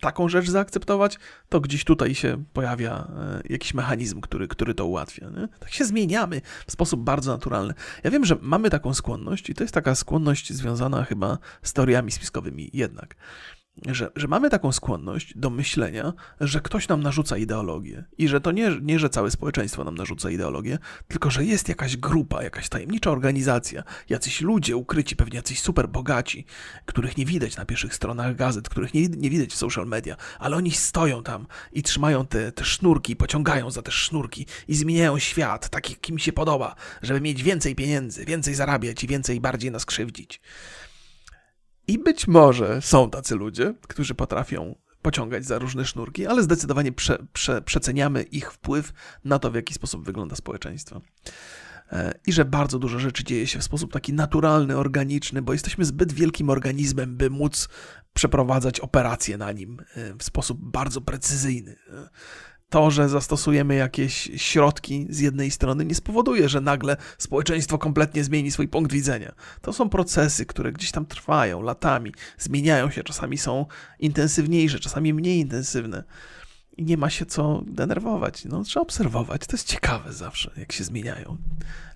[0.00, 5.30] taką rzecz zaakceptować, to gdzieś tutaj się pojawia e, jakiś mechanizm, który, który to ułatwia.
[5.30, 5.48] Nie?
[5.60, 7.74] Tak się zmieniamy w sposób bardzo naturalny.
[8.04, 12.12] Ja wiem, że mamy taką skłonność i to jest taka skłonność związana chyba z teoriami
[12.12, 13.16] spiskowymi jednak.
[13.86, 18.52] Że, że mamy taką skłonność do myślenia, że ktoś nam narzuca ideologię i że to
[18.52, 23.10] nie, nie, że całe społeczeństwo nam narzuca ideologię, tylko że jest jakaś grupa, jakaś tajemnicza
[23.10, 26.46] organizacja, jacyś ludzie ukryci, pewnie jacyś super bogaci,
[26.86, 30.56] których nie widać na pierwszych stronach gazet, których nie, nie widać w social media, ale
[30.56, 35.68] oni stoją tam i trzymają te, te sznurki, pociągają za te sznurki i zmieniają świat
[35.68, 39.86] tak, jak im się podoba, żeby mieć więcej pieniędzy, więcej zarabiać i więcej bardziej nas
[39.86, 40.40] krzywdzić.
[41.88, 47.26] I być może są tacy ludzie, którzy potrafią pociągać za różne sznurki, ale zdecydowanie prze,
[47.32, 48.92] prze, przeceniamy ich wpływ
[49.24, 51.00] na to, w jaki sposób wygląda społeczeństwo.
[51.92, 55.84] E, I że bardzo dużo rzeczy dzieje się w sposób taki naturalny, organiczny, bo jesteśmy
[55.84, 57.68] zbyt wielkim organizmem, by móc
[58.14, 61.76] przeprowadzać operacje na nim e, w sposób bardzo precyzyjny.
[62.70, 68.50] To, że zastosujemy jakieś środki z jednej strony, nie spowoduje, że nagle społeczeństwo kompletnie zmieni
[68.50, 69.32] swój punkt widzenia.
[69.60, 73.66] To są procesy, które gdzieś tam trwają latami, zmieniają się, czasami są
[73.98, 76.04] intensywniejsze, czasami mniej intensywne.
[76.76, 78.44] I nie ma się co denerwować.
[78.44, 79.46] No, trzeba obserwować.
[79.46, 81.36] To jest ciekawe zawsze, jak się zmieniają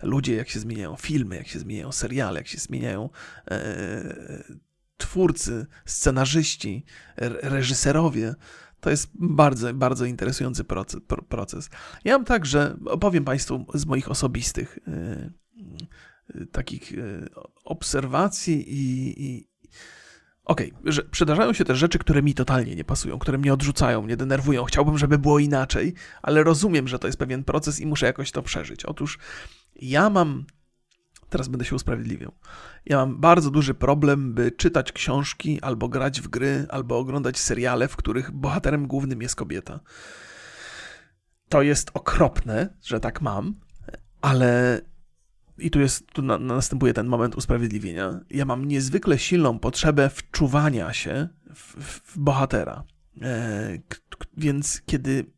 [0.02, 3.10] ludzie, jak się zmieniają filmy, jak się zmieniają seriale, jak się zmieniają
[3.50, 4.62] e,
[4.96, 6.84] twórcy, scenarzyści,
[7.42, 8.34] reżyserowie.
[8.82, 10.64] To jest bardzo, bardzo interesujący
[11.28, 11.70] proces.
[12.04, 17.28] Ja mam tak, że opowiem Państwu z moich osobistych yy, takich yy,
[17.64, 19.52] obserwacji i, i
[20.44, 24.02] Okej, okay, że przydarzają się też rzeczy, które mi totalnie nie pasują, które mnie odrzucają,
[24.02, 24.64] mnie denerwują.
[24.64, 28.42] Chciałbym, żeby było inaczej, ale rozumiem, że to jest pewien proces i muszę jakoś to
[28.42, 28.84] przeżyć.
[28.84, 29.18] Otóż
[29.76, 30.44] ja mam
[31.32, 32.32] Teraz będę się usprawiedliwiał.
[32.86, 37.88] Ja mam bardzo duży problem, by czytać książki, albo grać w gry, albo oglądać seriale,
[37.88, 39.80] w których bohaterem głównym jest kobieta.
[41.48, 43.54] To jest okropne, że tak mam,
[44.20, 44.80] ale
[45.58, 48.20] i tu jest, tu na, następuje ten moment usprawiedliwienia.
[48.30, 52.84] Ja mam niezwykle silną potrzebę wczuwania się w, w, bohatera.
[53.22, 53.78] E,
[54.36, 55.32] więc kiedy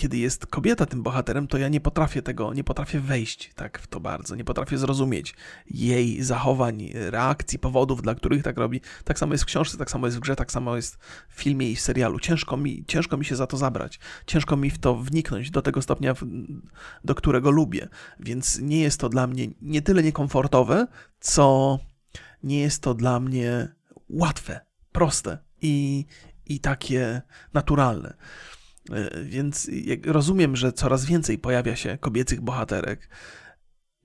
[0.00, 3.86] kiedy jest kobieta tym bohaterem, to ja nie potrafię tego, nie potrafię wejść tak w
[3.86, 5.34] to bardzo, nie potrafię zrozumieć
[5.70, 8.80] jej zachowań, reakcji, powodów, dla których tak robi.
[9.04, 11.70] Tak samo jest w książce, tak samo jest w grze, tak samo jest w filmie
[11.70, 12.20] i w serialu.
[12.20, 15.82] Ciężko mi, ciężko mi się za to zabrać, ciężko mi w to wniknąć do tego
[15.82, 16.14] stopnia,
[17.04, 17.88] do którego lubię,
[18.20, 20.86] więc nie jest to dla mnie nie tyle niekomfortowe,
[21.20, 21.78] co
[22.42, 23.68] nie jest to dla mnie
[24.08, 24.60] łatwe,
[24.92, 26.06] proste i,
[26.46, 28.14] i takie naturalne.
[28.90, 29.70] E, więc
[30.06, 33.08] rozumiem, że coraz więcej pojawia się kobiecych bohaterek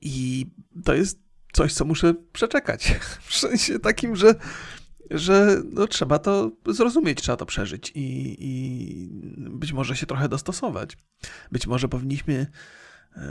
[0.01, 0.45] i
[0.83, 1.19] to jest
[1.53, 2.95] coś, co muszę przeczekać.
[3.21, 4.35] W sensie takim, że,
[5.11, 10.97] że no, trzeba to zrozumieć, trzeba to przeżyć i, i być może się trochę dostosować.
[11.51, 12.47] Być może powinniśmy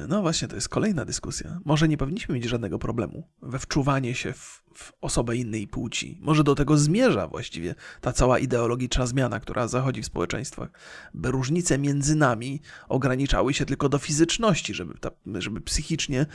[0.08, 1.60] no właśnie, to jest kolejna dyskusja.
[1.64, 6.18] Może nie powinniśmy mieć żadnego problemu we wczuwanie się w, w, osobę innej płci.
[6.22, 10.70] Może do tego zmierza właściwie ta cała ideologiczna zmiana, która zachodzi w społeczeństwach,
[11.14, 16.26] by różnice między nami ograniczały się tylko do fizyczności, żeby, ta, żeby psychicznie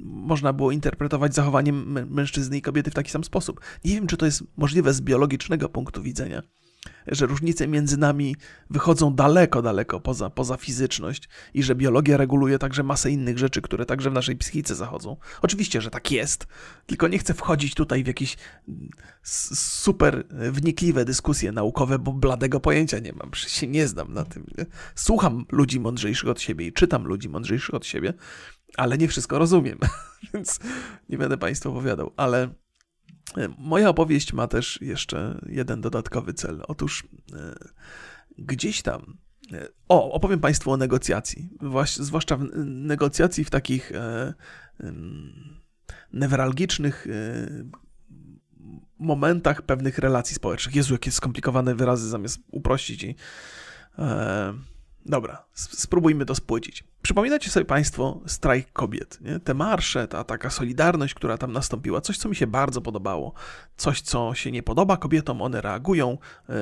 [0.00, 3.60] można było interpretować zachowanie mężczyzny i kobiety w taki sam sposób.
[3.84, 6.42] Nie wiem, czy to jest możliwe z biologicznego punktu widzenia
[7.06, 8.36] że różnice między nami
[8.70, 13.86] wychodzą daleko, daleko poza, poza fizyczność i że biologia reguluje także masę innych rzeczy, które
[13.86, 15.16] także w naszej psychice zachodzą.
[15.42, 16.46] Oczywiście, że tak jest,
[16.86, 18.36] tylko nie chcę wchodzić tutaj w jakieś
[19.22, 24.46] super wnikliwe dyskusje naukowe, bo bladego pojęcia nie mam, przecież się nie znam na tym.
[24.58, 24.66] Nie?
[24.94, 28.14] Słucham ludzi mądrzejszych od siebie i czytam ludzi mądrzejszych od siebie,
[28.76, 29.78] ale nie wszystko rozumiem,
[30.34, 30.60] więc
[31.08, 32.48] nie będę Państwu opowiadał, ale
[33.58, 36.62] Moja opowieść ma też jeszcze jeden dodatkowy cel.
[36.68, 37.54] Otóż e,
[38.38, 39.16] gdzieś tam.
[39.52, 41.50] E, o, opowiem Państwu o negocjacji.
[41.86, 44.34] zwłaszcza w negocjacji w takich e,
[46.12, 47.06] newralgicznych
[48.98, 50.74] momentach pewnych relacji społecznych.
[50.74, 53.14] Jezu, jakie skomplikowane wyrazy zamiast uprościć i.
[55.06, 56.84] Dobra, spróbujmy to spłycić.
[57.02, 59.40] Przypominacie sobie Państwo strajk kobiet, nie?
[59.40, 63.32] te marsze, ta taka solidarność, która tam nastąpiła, coś, co mi się bardzo podobało,
[63.76, 66.54] coś, co się nie podoba kobietom, one reagują yy,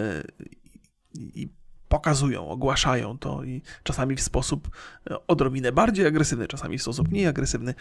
[1.14, 1.48] i
[1.92, 4.70] pokazują, ogłaszają to i czasami w sposób
[5.10, 7.74] e, odrobinę bardziej agresywny, czasami w sposób mniej agresywny,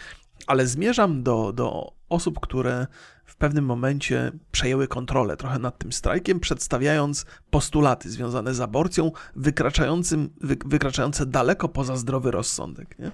[0.46, 2.86] ale zmierzam do, do osób, które
[3.24, 10.30] w pewnym momencie przejęły kontrolę trochę nad tym strajkiem, przedstawiając postulaty związane z aborcją, wykraczającym,
[10.40, 12.98] wy, wykraczające daleko poza zdrowy rozsądek.
[12.98, 13.10] Nie?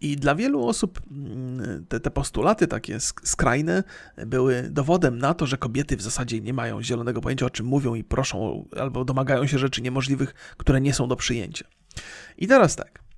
[0.00, 3.84] I dla wielu osób mm, te, te, postulaty takie skrajne
[4.26, 7.94] były dowodem na to, że kobiety w zasadzie nie mają zielonego pojęcia, o czym mówią
[7.94, 11.64] i proszą, albo domagają się rzeczy niemożliwych, które nie są do przyjęcia.
[12.38, 13.09] I teraz tak.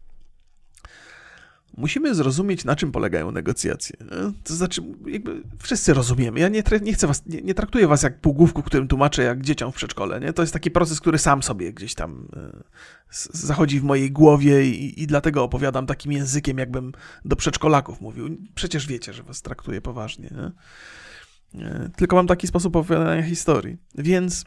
[1.77, 3.97] Musimy zrozumieć, na czym polegają negocjacje.
[4.45, 6.41] To znaczy, jakby wszyscy rozumiemy.
[6.41, 9.73] Ja nie, nie chcę was, nie, nie, traktuję was jak półgłówku, którym tłumaczę jak dzieciom
[9.73, 10.21] w przedszkole.
[10.21, 10.33] Nie?
[10.33, 12.63] To jest taki proces, który sam sobie gdzieś tam e,
[13.33, 16.93] zachodzi w mojej głowie i, i dlatego opowiadam takim językiem, jakbym
[17.25, 18.39] do przedszkolaków mówił.
[18.55, 20.31] Przecież wiecie, że was traktuję poważnie.
[20.31, 20.53] Nie?
[21.65, 23.77] E, tylko mam taki sposób opowiadania historii.
[23.95, 24.45] Więc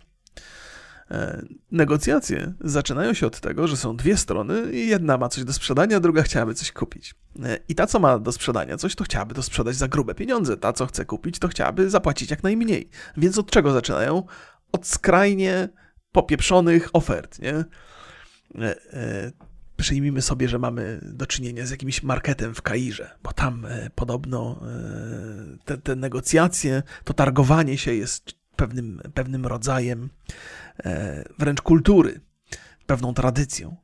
[1.72, 6.00] negocjacje zaczynają się od tego, że są dwie strony i jedna ma coś do sprzedania,
[6.00, 7.16] druga chciałaby coś kupić.
[7.44, 10.58] E, I ta, co ma do sprzedania coś, to chciałaby to sprzedać za grube pieniądze.
[10.58, 12.90] Ta, co chce kupić, to chciałaby zapłacić jak najmniej.
[13.18, 14.24] Więc od czego zaczynają?
[14.72, 15.70] Od skrajnie
[16.12, 17.66] popieprzonych ofert, nie?
[18.94, 19.32] E,
[19.78, 24.62] przyjmijmy sobie, że mamy do czynienia z jakimś marketem w Kairze, bo tam podobno
[25.66, 30.65] te, te negocjacje, to targowanie się jest pewnym, pewnym rodzajem E,
[31.38, 32.22] wręcz kultury,
[32.86, 33.76] pewną tradycją.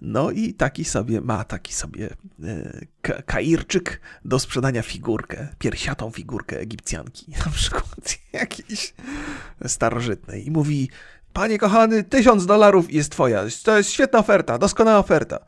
[0.00, 2.08] No i taki sobie ma taki sobie
[3.04, 8.94] e, Kairczyk do sprzedania figurkę, piersiatą figurkę Egipcjanki, na przykład jakiejś
[9.66, 10.90] starożytnej i mówi,
[11.32, 15.38] panie kochany, tysiąc dolarów jest twoja, to jest świetna oferta, doskonała oferta.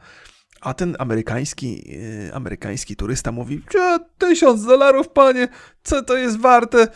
[0.61, 1.97] A ten amerykański,
[2.29, 3.63] e, amerykański turysta mówi,
[4.19, 5.49] tysiąc dolarów, panie,
[5.83, 6.89] co to jest warte?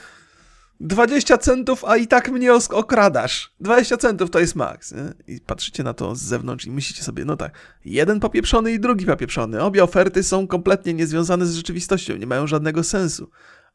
[0.80, 3.54] 20 centów, a i tak mnie okradasz.
[3.60, 4.94] 20 centów to jest maks.
[5.26, 9.06] I patrzycie na to z zewnątrz i myślicie sobie, no tak, jeden popieprzony i drugi
[9.06, 9.62] popieprzony.
[9.62, 13.30] Obie oferty są kompletnie niezwiązane z rzeczywistością, nie mają żadnego sensu.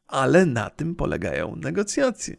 [0.06, 2.36] Ale na tym polegają negocjacje.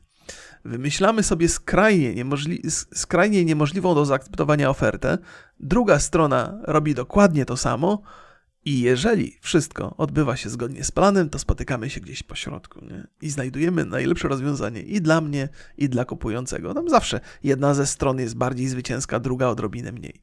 [0.65, 2.61] Wymyślamy sobie skrajnie, niemożli
[2.93, 5.17] skrajnie niemożliwą do zaakceptowania ofertę,
[5.59, 8.01] druga strona robi dokładnie to samo,
[8.67, 13.07] i jeżeli wszystko odbywa się zgodnie z planem, to spotykamy się gdzieś po środku nie?
[13.21, 16.73] i znajdujemy najlepsze rozwiązanie i dla mnie, i dla kupującego.
[16.73, 20.21] Tam zawsze jedna ze stron jest bardziej zwycięska, druga odrobinę mniej.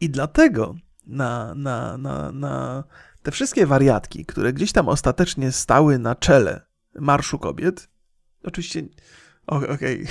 [0.00, 0.74] I dlatego
[1.06, 2.84] na, na, na, na
[3.22, 6.60] te wszystkie wariatki, które gdzieś tam ostatecznie stały na czele
[6.94, 7.88] Marszu Kobiet,
[8.44, 8.82] oczywiście
[9.46, 10.06] Okej, okay,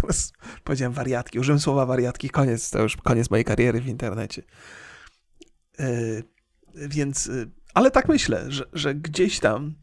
[0.00, 0.32] teraz
[0.64, 4.42] powiedziałem wariatki, użyłem słowa wariatki, koniec, to już koniec mojej kariery w internecie.
[5.78, 6.35] Yy,
[6.76, 9.74] więc, y, ale tak myślę, że, że gdzieś tam e,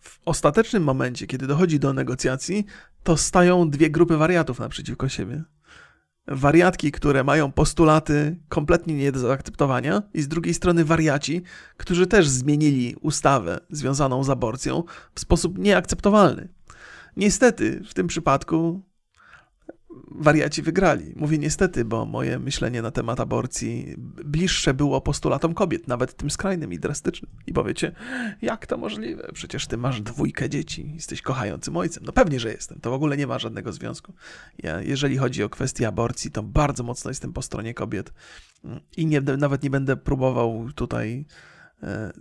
[0.00, 2.66] w ostatecznym momencie, kiedy dochodzi do negocjacji,
[3.02, 5.42] to stają dwie grupy wariatów naprzeciwko siebie.
[6.28, 11.42] Wariatki, które mają postulaty kompletnie nie do zaakceptowania, i z drugiej strony wariaci,
[11.76, 16.48] którzy też zmienili ustawę związaną z aborcją w sposób nieakceptowalny.
[17.16, 18.82] Niestety, w tym przypadku
[20.10, 21.12] wariaci wygrali.
[21.16, 23.94] Mówię niestety, bo moje myślenie na temat aborcji
[24.24, 27.30] bliższe było postulatom kobiet, nawet tym skrajnym i drastycznym.
[27.46, 27.92] I powiecie,
[28.42, 29.30] jak to możliwe?
[29.32, 32.04] Przecież ty masz dwójkę dzieci, jesteś kochającym ojcem.
[32.06, 32.80] No pewnie, że jestem.
[32.80, 34.12] To w ogóle nie ma żadnego związku.
[34.62, 38.12] Ja, jeżeli chodzi o kwestię aborcji, to bardzo mocno jestem po stronie kobiet
[38.96, 41.26] i nie, nawet nie będę próbował tutaj
[41.82, 42.12] e,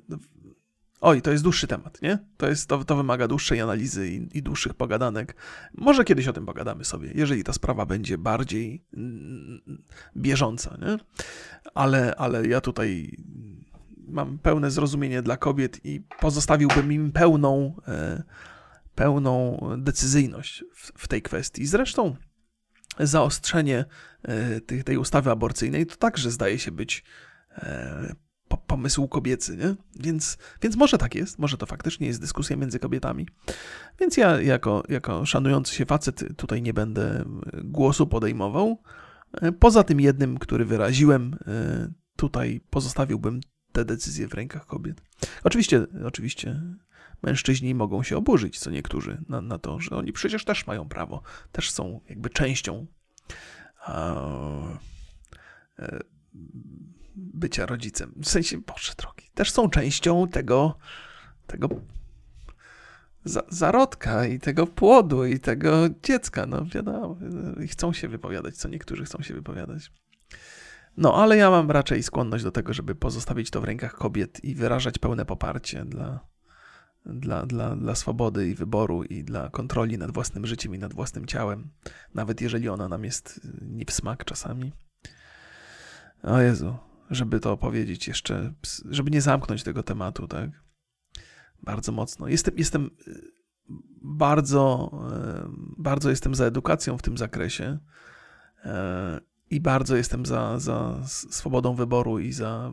[1.02, 2.20] Oj, to jest dłuższy temat, nie?
[2.38, 5.36] To, jest, to, to wymaga dłuższej analizy i, i, dłuższych pogadanek.
[5.74, 9.62] Może kiedyś o tym pogadamy sobie, jeżeli ta sprawa będzie bardziej mm,
[10.18, 10.98] bieżąca, nie?
[11.74, 13.18] Ale, ale ja tutaj
[14.08, 18.24] mam pełne zrozumienie dla kobiet i pozostawiłbym im pełną, e,
[18.96, 21.66] pełną decyzyjność w, w tej kwestii.
[21.66, 22.16] Zresztą
[23.00, 23.86] zaostrzenie
[24.24, 27.04] e, tej, tej ustawy aborcyjnej to także zdaje się być
[27.52, 28.16] e,
[28.70, 29.76] pomysł kobiecy, nie?
[30.00, 33.28] Więc, więc może tak jest, może to faktycznie jest dyskusja między kobietami.
[34.00, 37.26] Więc ja jako, jako szanujący się facet tutaj nie będę
[37.64, 38.82] głosu podejmował.
[39.60, 45.02] Poza tym jednym, który wyraziłem, e, tutaj pozostawiłbym te decyzje w rękach kobiet.
[45.44, 46.62] Oczywiście, oczywiście
[47.24, 51.22] mężczyźni mogą się oburzyć, co niektórzy, na, na to, że oni przecież też mają prawo,
[51.52, 52.88] też są jakby częścią
[57.34, 58.14] bycia rodzicem.
[58.24, 60.78] W sensie, Boże drogi, też są częścią tego,
[61.48, 61.70] tego
[63.26, 66.46] za, zarodka i tego płodu i tego dziecka.
[66.46, 67.18] No wiadomo,
[67.64, 69.92] i chcą się wypowiadać, co niektórzy chcą się wypowiadać.
[70.98, 74.56] No, ale ja mam raczej skłonność do tego, żeby pozostawić to w rękach kobiet i
[74.56, 76.20] wyrażać pełne poparcie dla,
[77.06, 81.26] dla, dla, dla swobody i wyboru i dla kontroli nad własnym życiem i nad własnym
[81.26, 81.70] ciałem,
[82.14, 84.74] nawet jeżeli ona nam jest nie w smak czasami.
[86.24, 86.78] O Jezu,
[87.10, 88.54] żeby to opowiedzieć jeszcze,
[88.90, 90.50] żeby nie zamknąć tego tematu, tak?
[91.64, 92.28] Bardzo mocno.
[92.28, 92.90] Jestem, jestem
[94.02, 94.92] bardzo,
[95.78, 97.80] bardzo jestem za edukacją w tym zakresie.
[99.50, 102.72] I bardzo jestem za, za swobodą wyboru i za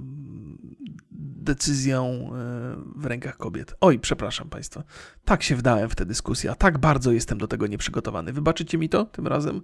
[1.47, 2.31] decyzją e,
[2.97, 3.75] w rękach kobiet.
[3.81, 4.83] Oj, przepraszam Państwa.
[5.25, 8.33] Tak się wdałem w tę dyskusję, a tak bardzo jestem do tego nieprzygotowany.
[8.33, 9.61] Wybaczycie mi to tym razem?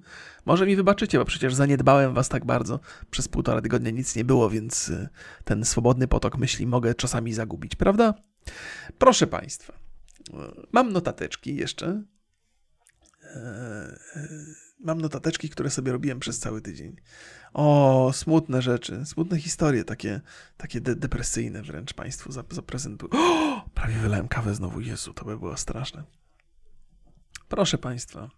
[0.47, 2.81] Może mi wybaczycie, bo przecież zaniedbałem Was tak bardzo.
[3.11, 5.09] Przez półtora tygodnia nic nie było, więc e,
[5.45, 8.15] ten swobodny potok myśli mogę czasami zagubić, prawda?
[8.99, 12.03] Proszę Państwa, e, mam notateczki jeszcze.
[14.83, 16.97] Mam notateczki, które sobie robiłem przez cały tydzień.
[17.53, 20.21] O, smutne rzeczy, smutne historie, takie,
[20.57, 23.13] takie de depresyjne wręcz Państwu zaprezentuję.
[23.53, 24.81] O, prawie wylałem kawę znowu.
[24.81, 26.05] Jezu, to by było straszne.
[27.49, 28.29] Proszę Państwa.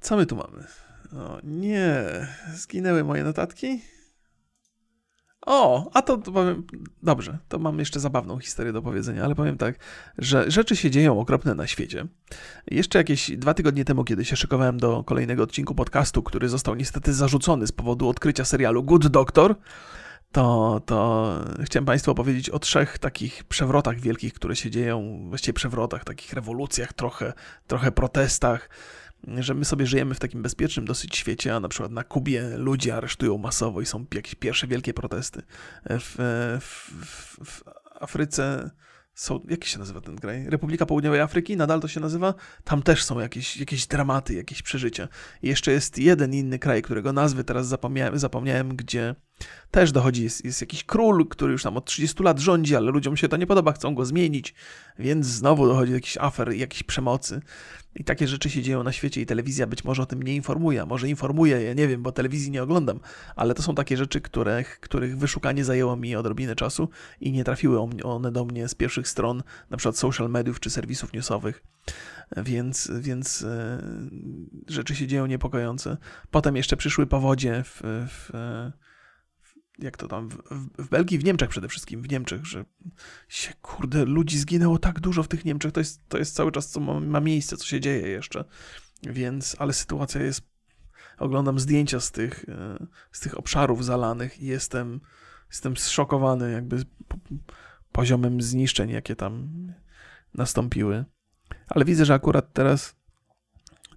[0.00, 0.66] Co my tu mamy?
[1.12, 2.04] O, nie,
[2.54, 3.82] zginęły moje notatki.
[5.52, 6.62] O, a to, to powiem,
[7.02, 9.74] dobrze, to mam jeszcze zabawną historię do powiedzenia, ale powiem tak,
[10.18, 12.06] że rzeczy się dzieją okropne na świecie.
[12.70, 17.14] Jeszcze jakieś dwa tygodnie temu, kiedy się szykowałem do kolejnego odcinku podcastu, który został niestety
[17.14, 19.54] zarzucony z powodu odkrycia serialu Good Doctor,
[20.32, 21.30] to, to
[21.64, 26.92] chciałem Państwu opowiedzieć o trzech takich przewrotach wielkich, które się dzieją, właściwie przewrotach, takich rewolucjach,
[26.92, 27.32] trochę,
[27.66, 28.68] trochę protestach,
[29.38, 32.96] że my sobie żyjemy w takim bezpiecznym dosyć świecie, a na przykład na Kubie ludzie
[32.96, 35.42] aresztują masowo i są jakieś pierwsze wielkie protesty.
[35.90, 36.14] W,
[36.60, 36.90] w,
[37.44, 37.62] w
[38.00, 38.70] Afryce
[39.14, 40.46] są, jak się nazywa ten kraj?
[40.48, 42.34] Republika Południowej Afryki, nadal to się nazywa?
[42.64, 45.08] Tam też są jakieś, jakieś dramaty, jakieś przeżycia.
[45.42, 49.14] I jeszcze jest jeden inny kraj, którego nazwy teraz zapomniałem, zapomniałem gdzie
[49.70, 53.16] też dochodzi, jest, jest jakiś król, który już tam od 30 lat rządzi, ale ludziom
[53.16, 54.54] się to nie podoba, chcą go zmienić,
[54.98, 57.40] więc znowu dochodzi do jakichś afer, jakiejś przemocy.
[57.94, 60.86] I takie rzeczy się dzieją na świecie i telewizja być może o tym nie informuje,
[60.86, 63.00] może informuje, ja nie wiem, bo telewizji nie oglądam,
[63.36, 66.88] ale to są takie rzeczy, których, których wyszukanie zajęło mi odrobinę czasu
[67.20, 71.12] i nie trafiły one do mnie z pierwszych stron, na przykład social mediów czy serwisów
[71.12, 71.62] newsowych.
[72.36, 73.82] Więc, więc e,
[74.68, 75.96] rzeczy się dzieją niepokojące.
[76.30, 78.30] Potem jeszcze przyszły powodzie w, w
[79.82, 80.36] jak to tam, w,
[80.78, 82.64] w, Belgii, w Niemczech przede wszystkim, w Niemczech, że
[83.28, 86.68] się, kurde, ludzi zginęło tak dużo w tych Niemczech, to jest, to jest cały czas,
[86.68, 88.44] co ma, ma miejsce, co się dzieje jeszcze,
[89.02, 90.42] więc, ale sytuacja jest,
[91.18, 95.00] oglądam zdjęcia z tych, e, z tych obszarów zalanych i jestem,
[95.50, 96.84] jestem zszokowany jakby
[97.92, 99.48] poziomem zniszczeń, jakie tam
[100.34, 101.04] nastąpiły,
[101.68, 102.96] ale widzę, że akurat teraz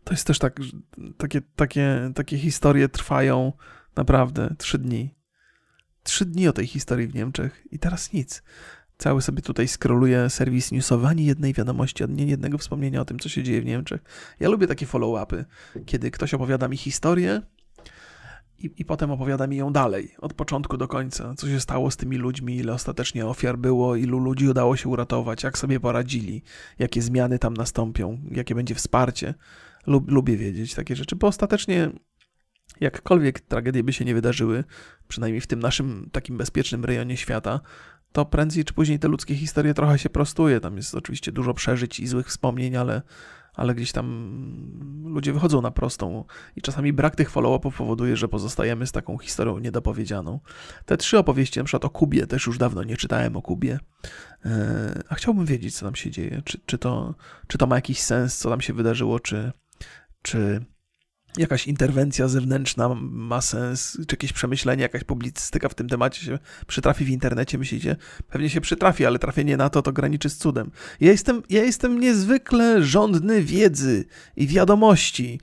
[0.04, 0.60] to jest też tak,
[1.18, 3.54] takie, takie, takie historie trwają
[3.96, 5.16] naprawdę trzy dni
[6.04, 8.44] trzy dni o tej historii w Niemczech i teraz nic.
[8.98, 13.30] Cały sobie tutaj skroluję serwis newsowy, ani jednej wiadomości, ani jednego wspomnienia o tym, co
[13.30, 14.02] się dzieje w Niemczech.
[14.40, 15.46] Ja lubię takie follow-upy,
[15.86, 17.42] kiedy ktoś opowiada mi historię
[18.60, 21.34] i, i potem opowiada mi ją dalej, od początku do końca.
[21.38, 25.44] Co się stało z tymi ludźmi, ile ostatecznie ofiar było, ilu ludzi udało się uratować,
[25.44, 26.44] jak sobie poradzili,
[26.80, 29.34] jakie zmiany tam nastąpią, jakie będzie wsparcie.
[29.88, 31.92] Lub, lubię wiedzieć takie rzeczy, bo ostatecznie
[32.82, 34.64] jakkolwiek tragedie by się nie wydarzyły,
[35.08, 37.60] przynajmniej w tym naszym takim bezpiecznym rejonie świata,
[38.14, 40.60] to prędzej czy później te ludzkie historie trochę się prostuje.
[40.60, 43.02] Tam jest oczywiście dużo przeżyć i złych wspomnień, ale,
[43.54, 44.06] ale gdzieś tam
[45.06, 49.60] ludzie wychodzą na prostą i czasami brak tych follow-upów powoduje, że pozostajemy z taką historią
[49.60, 50.40] niedopowiedzianą.
[50.86, 53.80] Te trzy opowieści, na przykład o Kubie, też już dawno nie czytałem o Kubie,
[54.46, 56.42] e, a chciałbym wiedzieć, co tam się dzieje.
[56.46, 57.16] Czy, czy, to,
[57.48, 59.52] czy to ma jakiś sens, co tam się wydarzyło, czy,
[60.22, 60.66] czy
[61.38, 67.06] jakaś interwencja zewnętrzna ma sens, czy jakieś przemyślenie, jakaś publicystyka w tym temacie się przytrafi
[67.06, 67.96] w internecie, myślicie?
[68.30, 70.72] Pewnie się przytrafi, ale trafienie na to to graniczy z cudem.
[71.00, 74.06] Ja jestem, ja jestem niezwykle żądny wiedzy
[74.36, 75.40] i wiadomości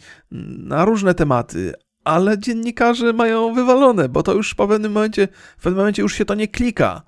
[0.59, 1.73] na różne tematy,
[2.05, 5.29] ale dziennikarze mają wywalone, bo to już w pewnym momencie,
[5.59, 7.03] w pewnym momencie już się to nie klika.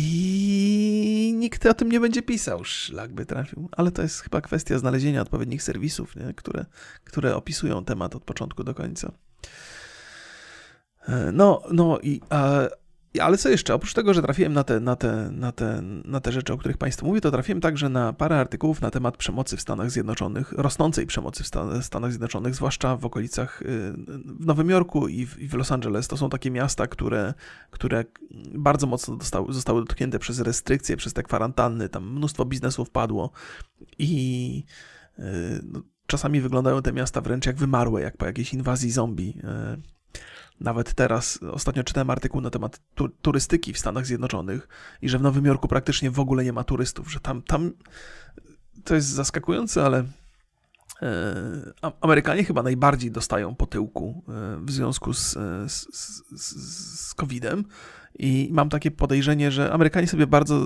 [0.00, 3.68] I nikt o tym nie będzie pisał, szlak by trafił.
[3.72, 6.34] Ale to jest chyba kwestia znalezienia odpowiednich serwisów, nie?
[6.34, 6.64] Które,
[7.04, 9.12] które opisują temat od początku do końca.
[11.08, 12.68] E, no, no i a,
[13.20, 13.74] ale co jeszcze?
[13.74, 16.76] Oprócz tego, że trafiłem na te, na, te, na, te, na te rzeczy, o których
[16.76, 21.06] Państwu mówię, to trafiłem także na parę artykułów na temat przemocy w Stanach Zjednoczonych, rosnącej
[21.06, 23.92] przemocy w Stanach Zjednoczonych, zwłaszcza w okolicach y,
[24.38, 26.08] w Nowym Jorku i w, i w Los Angeles.
[26.08, 27.34] To są takie miasta, które,
[27.70, 28.04] które
[28.54, 31.88] bardzo mocno dostały, zostały dotknięte przez restrykcje, przez te kwarantanny.
[31.88, 33.30] Tam mnóstwo biznesów padło
[33.98, 34.64] i
[35.18, 35.22] y,
[35.72, 39.40] no, czasami wyglądają te miasta wręcz jak wymarłe, jak po jakiejś inwazji zombie.
[40.60, 44.68] Nawet teraz, ostatnio czytałem artykuł na temat tu turystyki w Stanach Zjednoczonych
[45.02, 47.72] i że w Nowym Jorku praktycznie w ogóle nie ma turystów, że tam, tam
[48.84, 50.04] to jest zaskakujące, ale
[51.02, 55.32] e, Amerykanie chyba najbardziej dostają po tyłku e, w związku z,
[55.68, 55.86] z,
[56.36, 57.64] z, z COVID-em
[58.18, 60.60] i mam takie podejrzenie, że Amerykanie sobie bardzo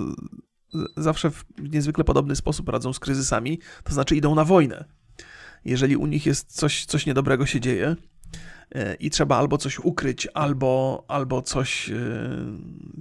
[0.96, 4.84] zawsze w niezwykle podobny sposób radzą z kryzysami, to znaczy idą na wojnę.
[5.64, 7.96] Jeżeli u nich jest coś, coś niedobrego się dzieje, e,
[9.00, 11.94] i trzeba albo coś ukryć, albo, albo coś, e,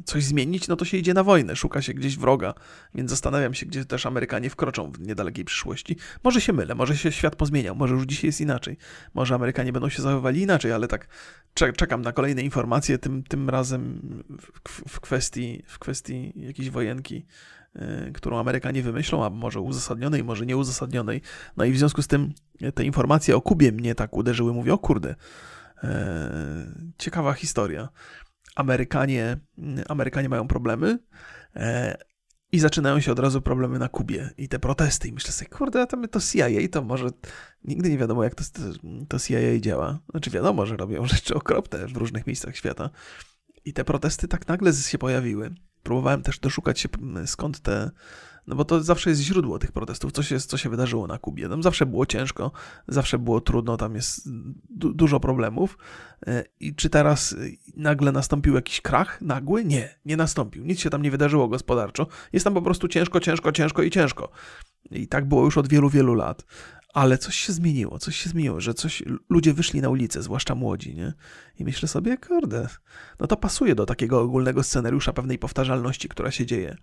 [0.05, 2.53] coś zmienić, no to się idzie na wojnę, szuka się gdzieś wroga,
[2.95, 5.95] więc zastanawiam się, gdzie też Amerykanie wkroczą w niedalekiej przyszłości.
[6.24, 8.78] Może się mylę, może się świat pozmieniał, może już dzisiaj jest inaczej,
[9.13, 11.07] może Amerykanie będą się zachowywali inaczej, ale tak
[11.53, 14.01] czekam na kolejne informacje, tym, tym razem
[14.67, 17.26] w, w, kwestii, w kwestii jakiejś wojenki
[17.76, 21.22] Y, którą Amerykanie wymyślą, a może uzasadnionej, może nieuzasadnionej.
[21.57, 22.34] No i w związku z tym
[22.74, 24.53] te informacje o Kubie mnie tak uderzyły.
[24.53, 25.15] Mówię, o kurde,
[26.98, 27.90] ciekawa historia.
[28.56, 29.38] Amerykanie,
[29.90, 31.00] Amerykanie mają problemy
[31.56, 31.60] y,
[32.52, 35.08] i zaczynają się od razu problemy na Kubie i te protesty.
[35.08, 37.10] I myślę sobie, kurde, to, to CIA, to może
[37.64, 38.44] nigdy nie wiadomo, jak to,
[39.08, 40.00] to CIA działa.
[40.12, 42.90] Znaczy wiadomo, że robią rzeczy okropne w różnych miejscach świata.
[43.66, 46.90] I te protesty tak nagle się pojawiły próbowałem też doszukać się
[47.26, 47.92] skąd te,
[48.48, 51.50] no bo to zawsze jest źródło tych protestów, co się, co się wydarzyło na Kubie.
[51.50, 52.52] Tam zawsze było ciężko,
[52.88, 54.30] zawsze było trudno, tam jest
[54.70, 55.78] du dużo problemów.
[56.28, 57.36] E, I czy teraz
[57.78, 59.66] nagle nastąpił jakiś krach nagły?
[59.66, 60.66] Nie, nie nastąpił.
[60.66, 62.08] Nic się tam nie wydarzyło gospodarczo.
[62.34, 64.30] Jest tam po prostu ciężko, ciężko, ciężko i ciężko.
[64.92, 66.46] I tak było już od wielu, wielu lat
[66.94, 70.96] ale coś się zmieniło, coś się zmieniło, że coś, ludzie wyszli na ulicę, zwłaszcza młodzi,
[70.96, 71.14] nie?
[71.60, 72.68] I myślę sobie, kurde,
[73.20, 76.76] no to pasuje do takiego ogólnego scenariusza pewnej powtarzalności, która się dzieje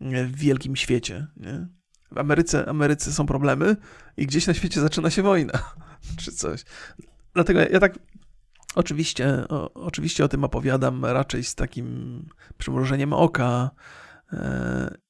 [0.00, 1.68] w wielkim świecie, nie?
[2.12, 3.76] W Ameryce, Ameryce są problemy
[4.16, 5.52] i gdzieś na świecie zaczyna się wojna,
[6.20, 6.64] czy coś.
[7.34, 7.98] Dlatego ja tak
[8.74, 12.26] oczywiście, o, oczywiście o tym opowiadam raczej z takim
[12.58, 13.70] przymrużeniem oka
[14.32, 14.38] yy,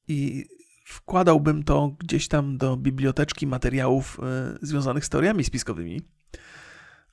[0.08, 0.46] i
[0.90, 4.20] wkładałbym to gdzieś tam do biblioteczki materiałów
[4.62, 6.02] y, związanych z teoriami spiskowymi.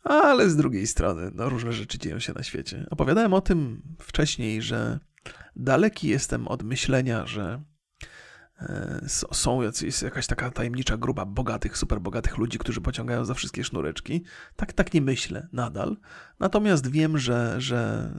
[0.04, 2.86] Ale z drugiej strony, no różne rzeczy dzieją się na świecie.
[2.90, 5.00] Opowiadałem o tym wcześniej, że
[5.56, 7.64] daleki jestem od myślenia, że
[8.62, 8.66] y,
[9.32, 14.24] są jest jakaś taka tajemnicza grupa bogatych, super bogatych ludzi, którzy pociągają za wszystkie sznureczki.
[14.56, 15.98] Tak, tak nie myślę nadal.
[16.40, 18.12] Natomiast wiem, że, że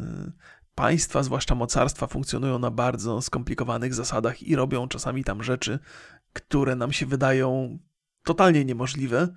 [0.79, 5.79] państwa, zwłaszcza mocarstwa, funkcjonują na bardzo skomplikowanych zasadach i robią czasami tam rzeczy,
[6.33, 7.79] które nam się wydają
[8.25, 9.29] totalnie niemożliwe,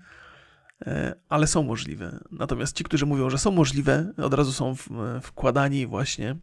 [0.85, 2.19] e, ale są możliwe.
[2.31, 4.75] Natomiast ci, którzy mówią, że są możliwe, od razu są
[5.21, 6.35] wkładani właśnie,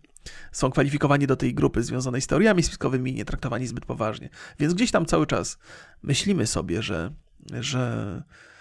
[0.52, 4.28] są kwalifikowani do tej grupy związanej z teoriami spiskowymi nie traktowani zbyt poważnie.
[4.58, 5.58] Więc gdzieś tam cały czas
[6.02, 7.12] myślimy sobie, że,
[7.60, 8.57] że E,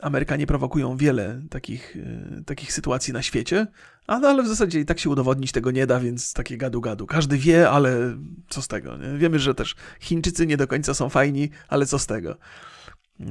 [0.00, 3.66] Amerykanie prowokują wiele takich, e, takich sytuacji na świecie,
[4.06, 7.06] ale w zasadzie i tak się udowodnić tego nie da, więc takie gadu-gadu.
[7.06, 8.16] Każdy wie, ale
[8.48, 8.96] co z tego?
[8.96, 9.18] Nie?
[9.18, 12.36] Wiemy, że też Chińczycy nie do końca są fajni, ale co z tego?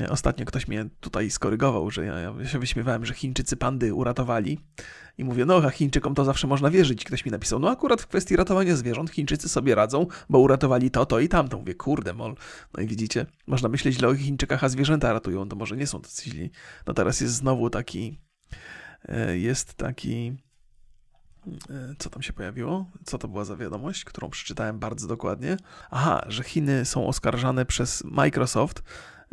[0.10, 4.60] Ostatnio ktoś mnie tutaj skorygował, że ja, ja się wyśmiewałem, że Chińczycy pandy uratowali
[5.18, 7.04] i mówię, no a Chińczykom to zawsze można wierzyć.
[7.04, 11.06] Ktoś mi napisał, no akurat w kwestii ratowania zwierząt Chińczycy sobie radzą, bo uratowali to,
[11.06, 11.58] to i tamto.
[11.58, 12.36] Mówię, kurde mol.
[12.78, 16.02] No i widzicie, można myśleć źle o Chińczykach, a zwierzęta ratują, to może nie są
[16.02, 16.52] tacy źli.
[16.88, 18.20] No teraz jest znowu taki,
[19.08, 20.38] e, jest taki,
[21.70, 22.86] e, co tam się pojawiło?
[23.06, 25.58] Co to była za wiadomość, którą przeczytałem bardzo dokładnie?
[25.92, 28.84] Aha, że Chiny są oskarżane przez Microsoft,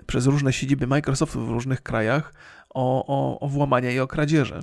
[0.06, 2.32] przez różne siedziby Microsoftu w różnych krajach
[2.70, 4.60] o, o, o włamania i o kradzieże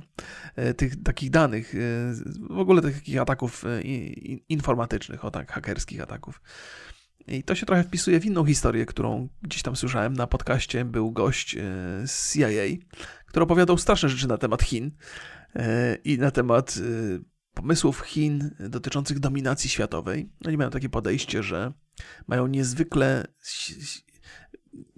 [0.56, 1.78] e, tych takich danych, e,
[2.54, 3.80] w ogóle takich ataków e,
[4.48, 6.42] informatycznych, o tak, hakerskich ataków.
[7.26, 10.84] I to się trochę wpisuje w inną historię, którą gdzieś tam słyszałem na podcaście.
[10.84, 11.56] Był gość
[12.06, 12.84] z CIA,
[13.26, 14.90] który opowiadał straszne rzeczy na temat Chin
[16.04, 16.78] i na temat
[17.54, 20.32] pomysłów Chin dotyczących dominacji światowej.
[20.46, 21.72] Oni mają takie podejście, że
[22.26, 23.26] mają niezwykle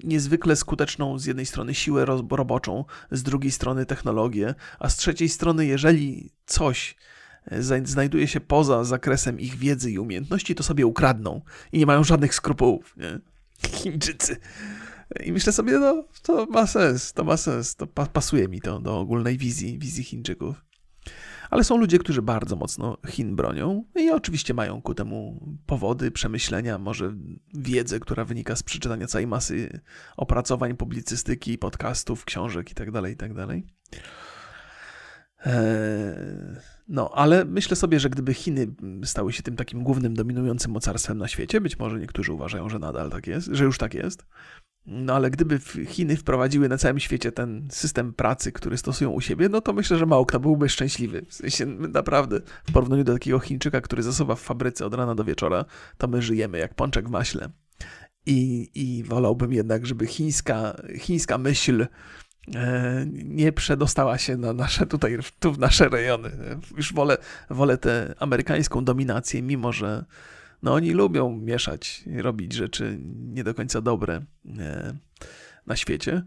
[0.04, 5.66] niezwykle skuteczną z jednej strony siłę roboczą, z drugiej strony technologię, a z trzeciej strony,
[5.66, 6.96] jeżeli coś
[7.44, 11.40] e, znajduje się poza zakresem ich wiedzy i umiejętności, to sobie ukradną
[11.72, 12.96] i nie mają żadnych skrupułów.
[12.96, 13.18] Nie?
[13.78, 14.36] Chińczycy.
[15.24, 18.80] I myślę sobie, no to ma sens, to ma sens, to pa pasuje mi to
[18.80, 20.65] do ogólnej wizji, wizji Chińczyków.
[21.50, 26.78] Ale są ludzie, którzy bardzo mocno Chin bronią i oczywiście mają ku temu powody, przemyślenia,
[26.78, 27.14] może
[27.54, 29.80] wiedzę, która wynika z przeczytania całej masy
[30.16, 33.02] opracowań, publicystyki, podcastów, książek itd.
[33.02, 33.46] Tak itd.
[33.46, 33.56] Tak
[35.46, 36.56] eee,
[36.88, 38.66] no, ale myślę sobie, że gdyby Chiny
[39.04, 43.10] stały się tym takim głównym dominującym mocarstwem na świecie, być może niektórzy uważają, że nadal
[43.10, 44.26] tak jest, że już tak jest,
[44.86, 49.48] no ale gdyby Chiny wprowadziły na całym świecie ten system pracy, który stosują u siebie,
[49.48, 51.26] no to myślę, że mało kto byłby szczęśliwy.
[51.28, 55.24] W sensie naprawdę, w porównaniu do takiego Chińczyka, który zasuwa w fabryce od rana do
[55.24, 55.64] wieczora,
[55.98, 57.50] to my żyjemy jak pączek w maśle.
[58.26, 61.86] I, i wolałbym jednak, żeby chińska, chińska myśl
[62.54, 66.30] e, nie przedostała się na nasze tutaj, tu w nasze rejony.
[66.76, 67.18] Już wolę,
[67.50, 70.04] wolę tę amerykańską dominację, mimo że
[70.62, 72.98] no oni lubią mieszać, robić rzeczy
[73.34, 74.22] nie do końca dobre
[74.58, 74.96] e,
[75.66, 76.22] na świecie.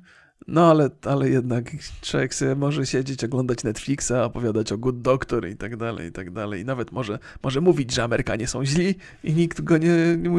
[0.47, 1.71] No ale, ale jednak
[2.01, 6.31] człowiek sobie może siedzieć, oglądać Netflixa, opowiadać o Good Doctor i tak dalej, i tak
[6.31, 6.61] dalej.
[6.61, 9.93] I nawet może, może mówić, że Amerykanie są źli i nikt go nie,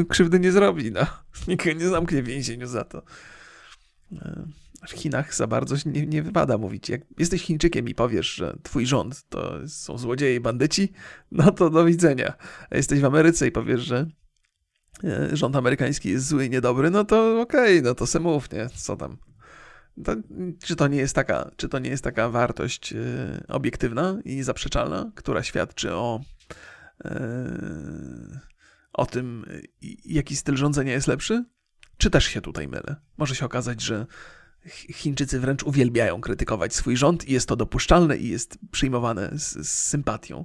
[0.08, 0.92] krzywdy nie zrobi.
[0.92, 1.00] No.
[1.48, 3.02] Nikt go nie zamknie w więzieniu za to.
[4.82, 6.88] E, w Chinach za bardzo nie, nie wypada mówić.
[6.88, 10.92] Jak jesteś Chińczykiem i powiesz, że twój rząd to są złodzieje i bandyci,
[11.32, 12.32] no to do widzenia.
[12.70, 14.06] A jesteś w Ameryce i powiesz, że
[15.04, 18.52] e, rząd amerykański jest zły i niedobry, no to okej, okay, no to se mów,
[18.52, 18.68] nie?
[18.68, 19.16] Co tam?
[20.04, 20.16] To,
[20.64, 25.12] czy, to nie jest taka, czy to nie jest taka wartość y, obiektywna i zaprzeczalna,
[25.14, 26.20] która świadczy o,
[27.04, 27.10] y,
[28.92, 29.46] o tym,
[30.04, 31.44] jaki styl rządzenia jest lepszy?
[31.96, 32.96] Czy też się tutaj mylę?
[33.18, 34.06] Może się okazać, że
[34.68, 39.68] Chińczycy wręcz uwielbiają krytykować swój rząd i jest to dopuszczalne i jest przyjmowane z, z
[39.68, 40.44] sympatią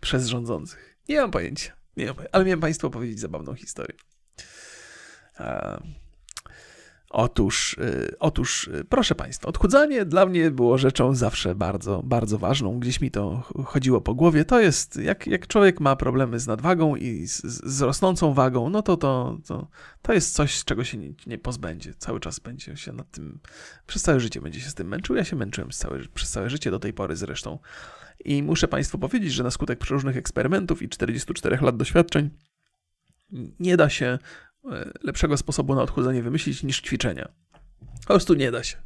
[0.00, 0.98] przez rządzących.
[1.08, 3.96] Nie mam pojęcia, nie mam ale miałem Państwu opowiedzieć zabawną historię.
[7.16, 12.80] Otóż, y, otóż, y, proszę Państwa, odchudzanie dla mnie było rzeczą zawsze bardzo, bardzo ważną.
[12.80, 14.44] Gdzieś mi to chodziło po głowie.
[14.44, 18.82] To jest, jak, jak człowiek ma problemy z nadwagą i z, z rosnącą wagą, no
[18.82, 19.68] to, to, to,
[20.02, 21.94] to jest coś, z czego się nie, nie pozbędzie.
[21.98, 23.40] Cały czas będzie się nad tym,
[23.86, 25.16] przez całe życie będzie się z tym męczył.
[25.16, 27.58] Ja się męczyłem całe, przez całe życie, do tej pory zresztą.
[28.24, 32.30] I muszę Państwu powiedzieć, że na skutek przeróżnych eksperymentów i 44 lat doświadczeń
[33.60, 34.53] nie da się E,
[35.02, 37.28] lepszego sposobu na odchudzanie wymyślić niż ćwiczenia.
[38.00, 38.76] Po prostu nie da się.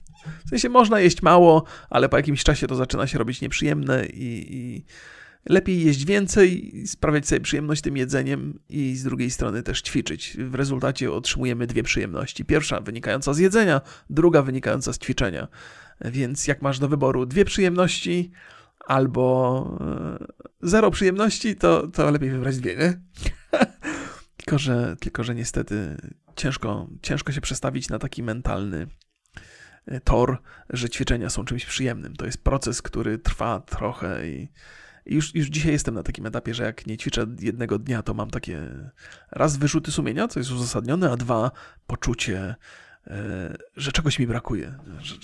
[0.46, 4.56] W sensie można jeść mało, ale po jakimś czasie to zaczyna się robić nieprzyjemne i,
[4.56, 4.84] i
[5.48, 10.36] lepiej jeść więcej, sprawiać sobie przyjemność tym jedzeniem i z drugiej strony też ćwiczyć.
[10.40, 12.44] W rezultacie otrzymujemy dwie przyjemności.
[12.44, 15.48] Pierwsza wynikająca z jedzenia, druga wynikająca z ćwiczenia.
[16.04, 18.30] Więc jak masz do wyboru dwie przyjemności
[18.86, 20.26] albo e,
[20.62, 23.00] zero przyjemności, to, to lepiej wybrać dwie, nie?
[24.48, 25.96] Tylko, że, tylko, że niestety
[26.36, 28.86] ciężko, ciężko się przestawić na taki mentalny
[29.86, 32.16] e, tor, że ćwiczenia są czymś przyjemnym.
[32.16, 34.48] To jest proces, który trwa trochę i,
[35.06, 38.14] i już, już dzisiaj jestem na takim etapie, że jak nie ćwiczę jednego dnia, to
[38.14, 38.68] mam takie
[39.30, 41.50] raz wyrzuty sumienia, co jest uzasadnione, a dwa
[41.86, 42.54] poczucie,
[43.06, 45.14] e, że czegoś mi brakuje, że,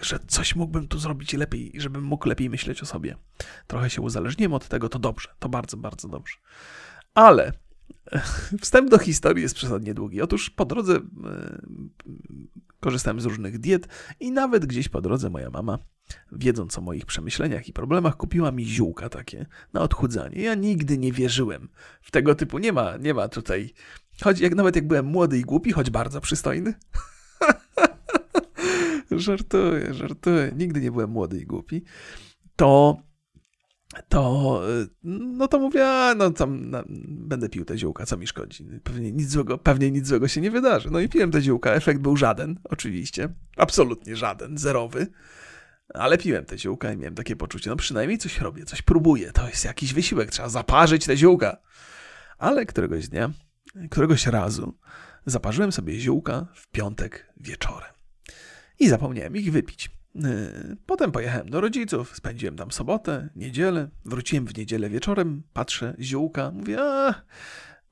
[0.00, 3.16] że coś mógłbym tu zrobić lepiej, żebym mógł lepiej myśleć o sobie.
[3.66, 6.36] Trochę się uzależniłem od tego, to dobrze, to bardzo, bardzo dobrze.
[7.14, 7.52] Ale
[8.62, 10.22] Wstęp do historii jest przesadnie długi.
[10.22, 11.00] Otóż po drodze e,
[12.80, 13.88] korzystałem z różnych diet
[14.20, 15.78] i nawet gdzieś po drodze moja mama,
[16.32, 20.42] wiedząc o moich przemyśleniach i problemach, kupiła mi ziółka takie na odchudzanie.
[20.42, 21.68] Ja nigdy nie wierzyłem
[22.02, 22.58] w tego typu.
[22.58, 23.74] Nie ma, nie ma tutaj.
[24.22, 26.74] Choć jak nawet jak byłem młody i głupi, choć bardzo przystojny.
[29.10, 30.52] żartuję, żartuję.
[30.56, 31.82] Nigdy nie byłem młody i głupi.
[32.56, 32.96] To
[34.08, 34.62] to,
[35.02, 36.70] no to mówię, a, no tam
[37.08, 38.66] będę pił te ziółka, co mi szkodzi.
[38.84, 40.90] Pewnie nic, złego, pewnie nic złego się nie wydarzy.
[40.90, 43.28] No i piłem te ziółka, efekt był żaden, oczywiście.
[43.56, 45.06] Absolutnie żaden, zerowy.
[45.94, 49.32] Ale piłem te ziółka i miałem takie poczucie, no przynajmniej coś robię, coś próbuję.
[49.32, 51.56] To jest jakiś wysiłek, trzeba zaparzyć te ziółka.
[52.38, 53.30] Ale któregoś dnia,
[53.90, 54.78] któregoś razu
[55.26, 57.90] zaparzyłem sobie ziółka w piątek wieczorem.
[58.78, 59.90] I zapomniałem ich wypić.
[60.14, 66.50] Yy, potem pojechałem do rodziców, spędziłem tam sobotę, niedzielę, wróciłem w niedzielę wieczorem, patrzę, ziółka,
[66.50, 66.78] mówię,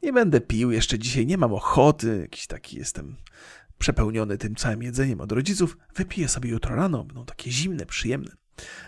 [0.03, 3.17] nie będę pił jeszcze dzisiaj, nie mam ochoty, jakiś taki jestem
[3.79, 8.37] przepełniony tym całym jedzeniem od rodziców, wypiję sobie jutro rano, będą takie zimne, przyjemne.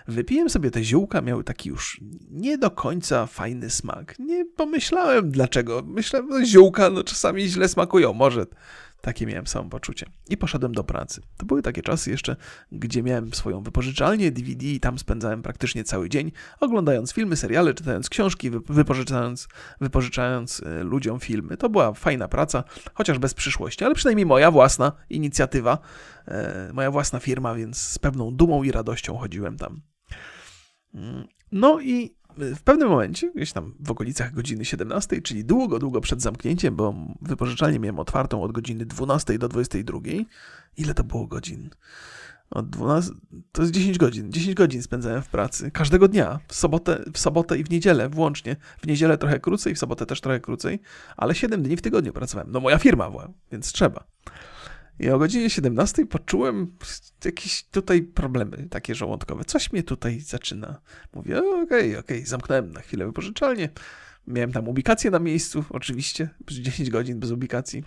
[0.09, 4.18] Wypiłem sobie te ziółka, miały taki już nie do końca fajny smak.
[4.18, 5.82] Nie pomyślałem dlaczego.
[5.87, 8.47] Myślałem, że ziółka no, czasami źle smakują, może
[9.05, 10.07] takie miałem samopoczucie.
[10.31, 11.23] I poszedłem do pracy.
[11.37, 12.37] To były takie czasy jeszcze,
[12.73, 18.09] gdzie miałem swoją wypożyczalnię DVD i tam spędzałem praktycznie cały dzień, oglądając filmy, seriale, czytając
[18.09, 19.49] książki, wypożyczając,
[19.81, 21.57] wypożyczając e, ludziom filmy.
[21.57, 25.79] To była fajna praca, chociaż bez przyszłości, ale przynajmniej moja własna inicjatywa,
[26.29, 29.81] e, moja własna firma, więc z pewną dumą i radością chodziłem tam.
[30.95, 36.01] Mm, no i w pewnym momencie, gdzieś tam w okolicach godziny 17, czyli długo, długo
[36.01, 39.99] przed zamknięciem, bo wypożyczalnię miałem otwartą od godziny 12 do 22.
[40.76, 41.70] Ile to było godzin?
[42.51, 43.12] Od 12,
[43.53, 44.32] to jest 10 godzin.
[44.32, 45.70] 10 godzin spędzałem w pracy.
[45.70, 46.41] Każdego dnia.
[46.49, 48.57] W sobotę, w sobotę i w niedzielę włącznie.
[48.78, 50.80] W niedzielę trochę krócej, w sobotę też trochę krócej,
[51.16, 52.53] ale 7 dni w tygodniu pracowałem.
[52.53, 54.05] No moja firma była, więc trzeba.
[54.99, 56.76] I o godzinie 17 poczułem
[57.24, 59.45] jakieś tutaj problemy takie żołądkowe.
[59.45, 60.80] Coś mnie tutaj zaczyna.
[61.14, 62.26] Mówię, okej, okej, okay.
[62.26, 63.68] zamknąłem na chwilę wypożyczalnię.
[64.26, 67.84] Miałem tam ubikację na miejscu, oczywiście, 10 godzin bez ubikacji.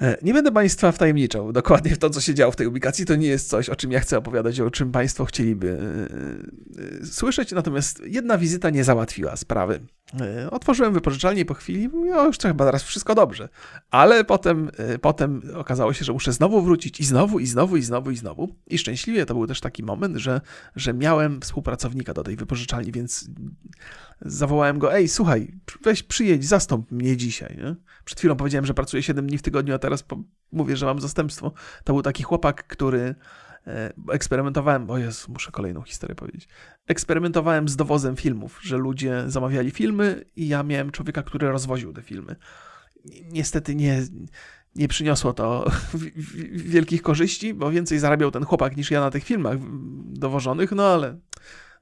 [0.00, 3.06] E, nie będę Państwa wtajemniczał dokładnie w to, co się działo w tej ubikacji.
[3.06, 7.06] To nie jest coś, o czym ja chcę opowiadać, o czym Państwo chcieliby e, e,
[7.06, 7.52] słyszeć.
[7.52, 9.80] Natomiast jedna wizyta nie załatwiła sprawy.
[10.50, 13.48] Otworzyłem wypożyczalnię po chwili, mówię, o, już chyba teraz wszystko dobrze.
[13.90, 14.70] Ale potem,
[15.00, 18.54] potem okazało się, że muszę znowu wrócić i znowu, i znowu, i znowu, i znowu.
[18.66, 20.40] I szczęśliwie to był też taki moment, że,
[20.76, 23.30] że miałem współpracownika do tej wypożyczalni, więc
[24.20, 25.54] zawołałem go, ej, słuchaj,
[25.84, 27.56] weź przyjedź, zastąp mnie dzisiaj.
[27.56, 27.76] Nie?
[28.04, 30.04] Przed chwilą powiedziałem, że pracuję 7 dni w tygodniu, a teraz
[30.52, 31.52] mówię, że mam zastępstwo.
[31.84, 33.14] To był taki chłopak, który
[33.68, 36.48] E, eksperymentowałem, o Jezu, muszę kolejną historię powiedzieć.
[36.86, 42.02] Eksperymentowałem z dowozem filmów, że ludzie zamawiali filmy i ja miałem człowieka, który rozwoził te
[42.02, 42.36] filmy.
[43.32, 44.02] Niestety nie,
[44.74, 45.70] nie przyniosło to
[46.52, 49.58] wielkich korzyści, bo więcej zarabiał ten chłopak niż ja na tych filmach
[50.04, 51.18] dowożonych, no ale,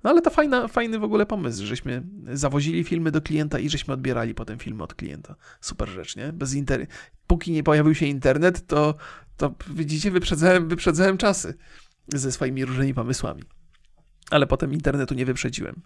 [0.07, 2.03] no ale to fajna, fajny w ogóle pomysł, żeśmy
[2.33, 5.37] zawozili filmy do klienta i żeśmy odbierali potem filmy od klienta.
[5.61, 6.33] Super rzecz, nie?
[6.33, 6.87] Bez inter...
[7.27, 8.95] Póki nie pojawił się internet, to,
[9.37, 11.55] to widzicie, wyprzedzałem, wyprzedzałem czasy
[12.09, 13.43] ze swoimi różnymi pomysłami.
[14.31, 15.83] Ale potem internetu nie wyprzedziłem.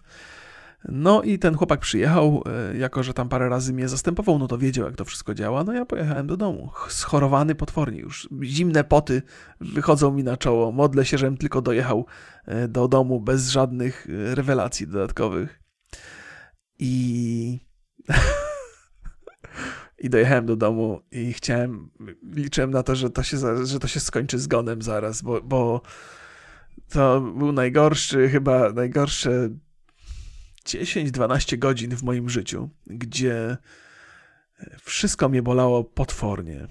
[0.89, 4.57] No i ten chłopak przyjechał, e, jako że tam parę razy mnie zastępował, no to
[4.57, 5.63] wiedział, jak to wszystko działa.
[5.63, 8.29] No ja pojechałem do domu, schorowany potwornie już.
[8.43, 9.21] Zimne poty
[9.59, 10.71] wychodzą mi na czoło.
[10.71, 12.05] Modlę się, żebym tylko dojechał
[12.45, 15.59] e, do domu bez żadnych e, rewelacji dodatkowych.
[16.79, 17.59] I...
[20.03, 21.89] I dojechałem do domu i chciałem,
[22.23, 25.81] liczyłem na to, że to się, że to się skończy zgonem zaraz, bo, bo
[26.89, 29.49] to był najgorszy, chyba najgorsze
[30.65, 33.57] 10-12 godzin w moim życiu, gdzie
[34.81, 36.67] wszystko mnie bolało potwornie.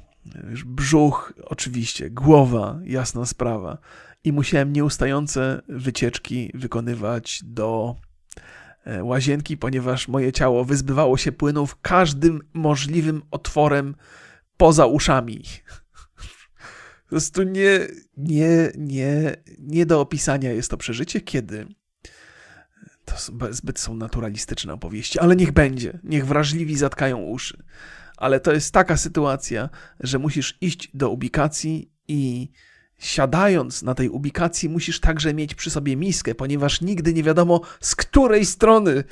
[0.67, 3.79] Brzuch, oczywiście, głowa, jasna sprawa.
[4.25, 7.97] I musiałem nieustające wycieczki wykonywać do
[8.85, 13.95] E, łazienki, ponieważ moje ciało wyzbywało się płynów każdym możliwym otworem
[14.57, 15.45] poza uszami.
[17.05, 21.67] Po prostu nie, nie, nie, nie do opisania jest to przeżycie, kiedy
[23.11, 27.63] to zbyt są naturalistyczne opowieści, ale niech będzie, niech wrażliwi zatkają uszy.
[28.17, 29.69] Ale to jest taka sytuacja,
[30.01, 32.51] że musisz iść do ubikacji i
[32.99, 37.95] siadając na tej ubikacji, musisz także mieć przy sobie miskę, ponieważ nigdy nie wiadomo, z
[37.95, 39.05] której strony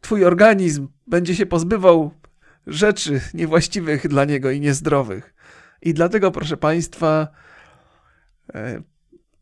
[0.00, 2.10] twój organizm będzie się pozbywał
[2.66, 5.34] rzeczy niewłaściwych dla niego i niezdrowych.
[5.82, 7.28] I dlatego, proszę Państwa,
[8.54, 8.82] e,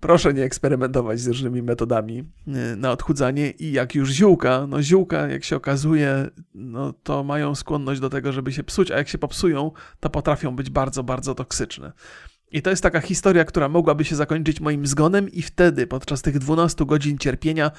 [0.03, 5.29] proszę nie eksperymentować z różnymi metodami e, na odchudzanie i jak już ziółka, no ziółka,
[5.29, 9.19] jak się okazuje, no to mają skłonność do tego, żeby się psuć, a jak się
[9.19, 11.93] popsują, to potrafią być bardzo, bardzo toksyczne.
[12.51, 16.39] I to jest taka historia, która mogłaby się zakończyć moim zgonem, i wtedy, podczas tych
[16.39, 17.71] 12 godzin cierpienia,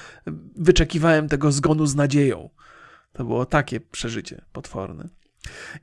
[0.55, 2.49] wyczekiwałem tego zgonu z nadzieją.
[3.13, 5.09] To było takie przeżycie potworne.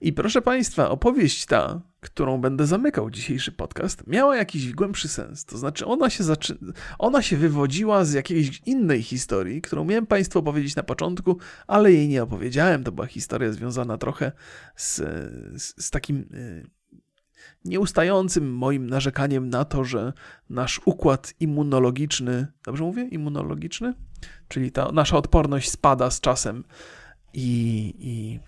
[0.00, 5.44] I proszę Państwa, opowieść ta, którą będę zamykał dzisiejszy podcast, miała jakiś głębszy sens.
[5.44, 6.58] To znaczy, ona się, zaczy...
[6.98, 12.08] ona się wywodziła z jakiejś innej historii, którą miałem Państwu opowiedzieć na początku, ale jej
[12.08, 12.84] nie opowiedziałem.
[12.84, 14.32] To była historia związana trochę
[14.76, 14.96] z,
[15.62, 16.70] z, z takim y,
[17.64, 20.12] nieustającym moim narzekaniem na to, że
[20.50, 23.08] nasz układ immunologiczny, dobrze mówię?
[23.08, 23.94] Immunologiczny?
[24.48, 26.64] Czyli ta nasza odporność spada z czasem
[27.34, 28.40] i, i,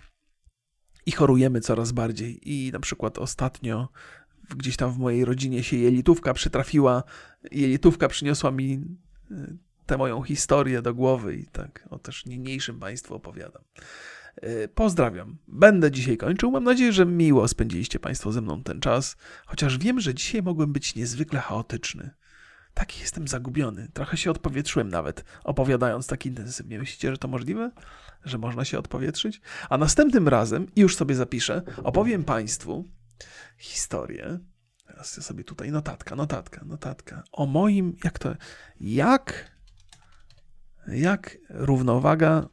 [1.05, 2.39] i chorujemy coraz bardziej.
[2.51, 3.89] I na przykład ostatnio
[4.57, 7.03] gdzieś tam w mojej rodzinie się jelitówka przytrafiła,
[7.51, 8.81] jelitówka przyniosła mi
[9.31, 13.63] y, tę moją historię do głowy i tak o też niniejszym Państwu opowiadam.
[14.35, 15.37] E, pozdrawiam.
[15.47, 16.51] Będę dzisiaj kończył.
[16.51, 20.73] Mam nadzieję, że miło spędziliście Państwo ze mną ten czas, chociaż wiem, że dzisiaj mogłem
[20.73, 22.09] być niezwykle chaotyczny.
[22.73, 23.87] Taki jestem zagubiony.
[23.93, 26.79] Trochę się odpowietrzyłem nawet, opowiadając tak intensywnie.
[26.79, 27.71] Myślicie, że to możliwe?
[28.25, 29.41] Że można się odpowietrzyć?
[29.69, 32.85] A następnym razem, i już sobie zapiszę, opowiem Państwu
[33.57, 34.39] historię.
[34.87, 37.23] Teraz ja sobie tutaj notatka, notatka, notatka.
[37.31, 38.35] O moim, jak to,
[38.79, 39.51] jak,
[40.87, 42.49] jak równowaga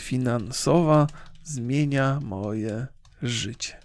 [0.00, 1.06] finansowa
[1.42, 2.86] zmienia moje
[3.22, 3.80] życie.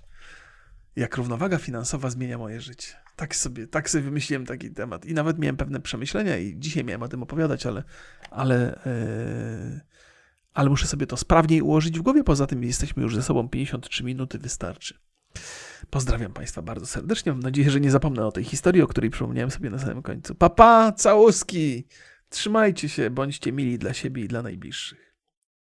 [0.95, 3.02] Jak równowaga finansowa zmienia moje życie.
[3.15, 5.05] Tak sobie, tak sobie wymyśliłem taki temat.
[5.05, 7.83] I nawet miałem pewne przemyślenia i dzisiaj miałem o tym opowiadać, ale,
[8.31, 9.81] ale, yy,
[10.53, 12.23] ale muszę sobie to sprawniej ułożyć w głowie.
[12.23, 14.99] Poza tym jesteśmy już ze sobą 53 minuty, wystarczy.
[15.89, 17.31] Pozdrawiam Państwa bardzo serdecznie.
[17.31, 20.35] Mam nadzieję, że nie zapomnę o tej historii, o której przypomniałem sobie na samym końcu.
[20.35, 21.87] Papa, całuski!
[22.29, 25.12] Trzymajcie się, bądźcie mili dla siebie i dla najbliższych.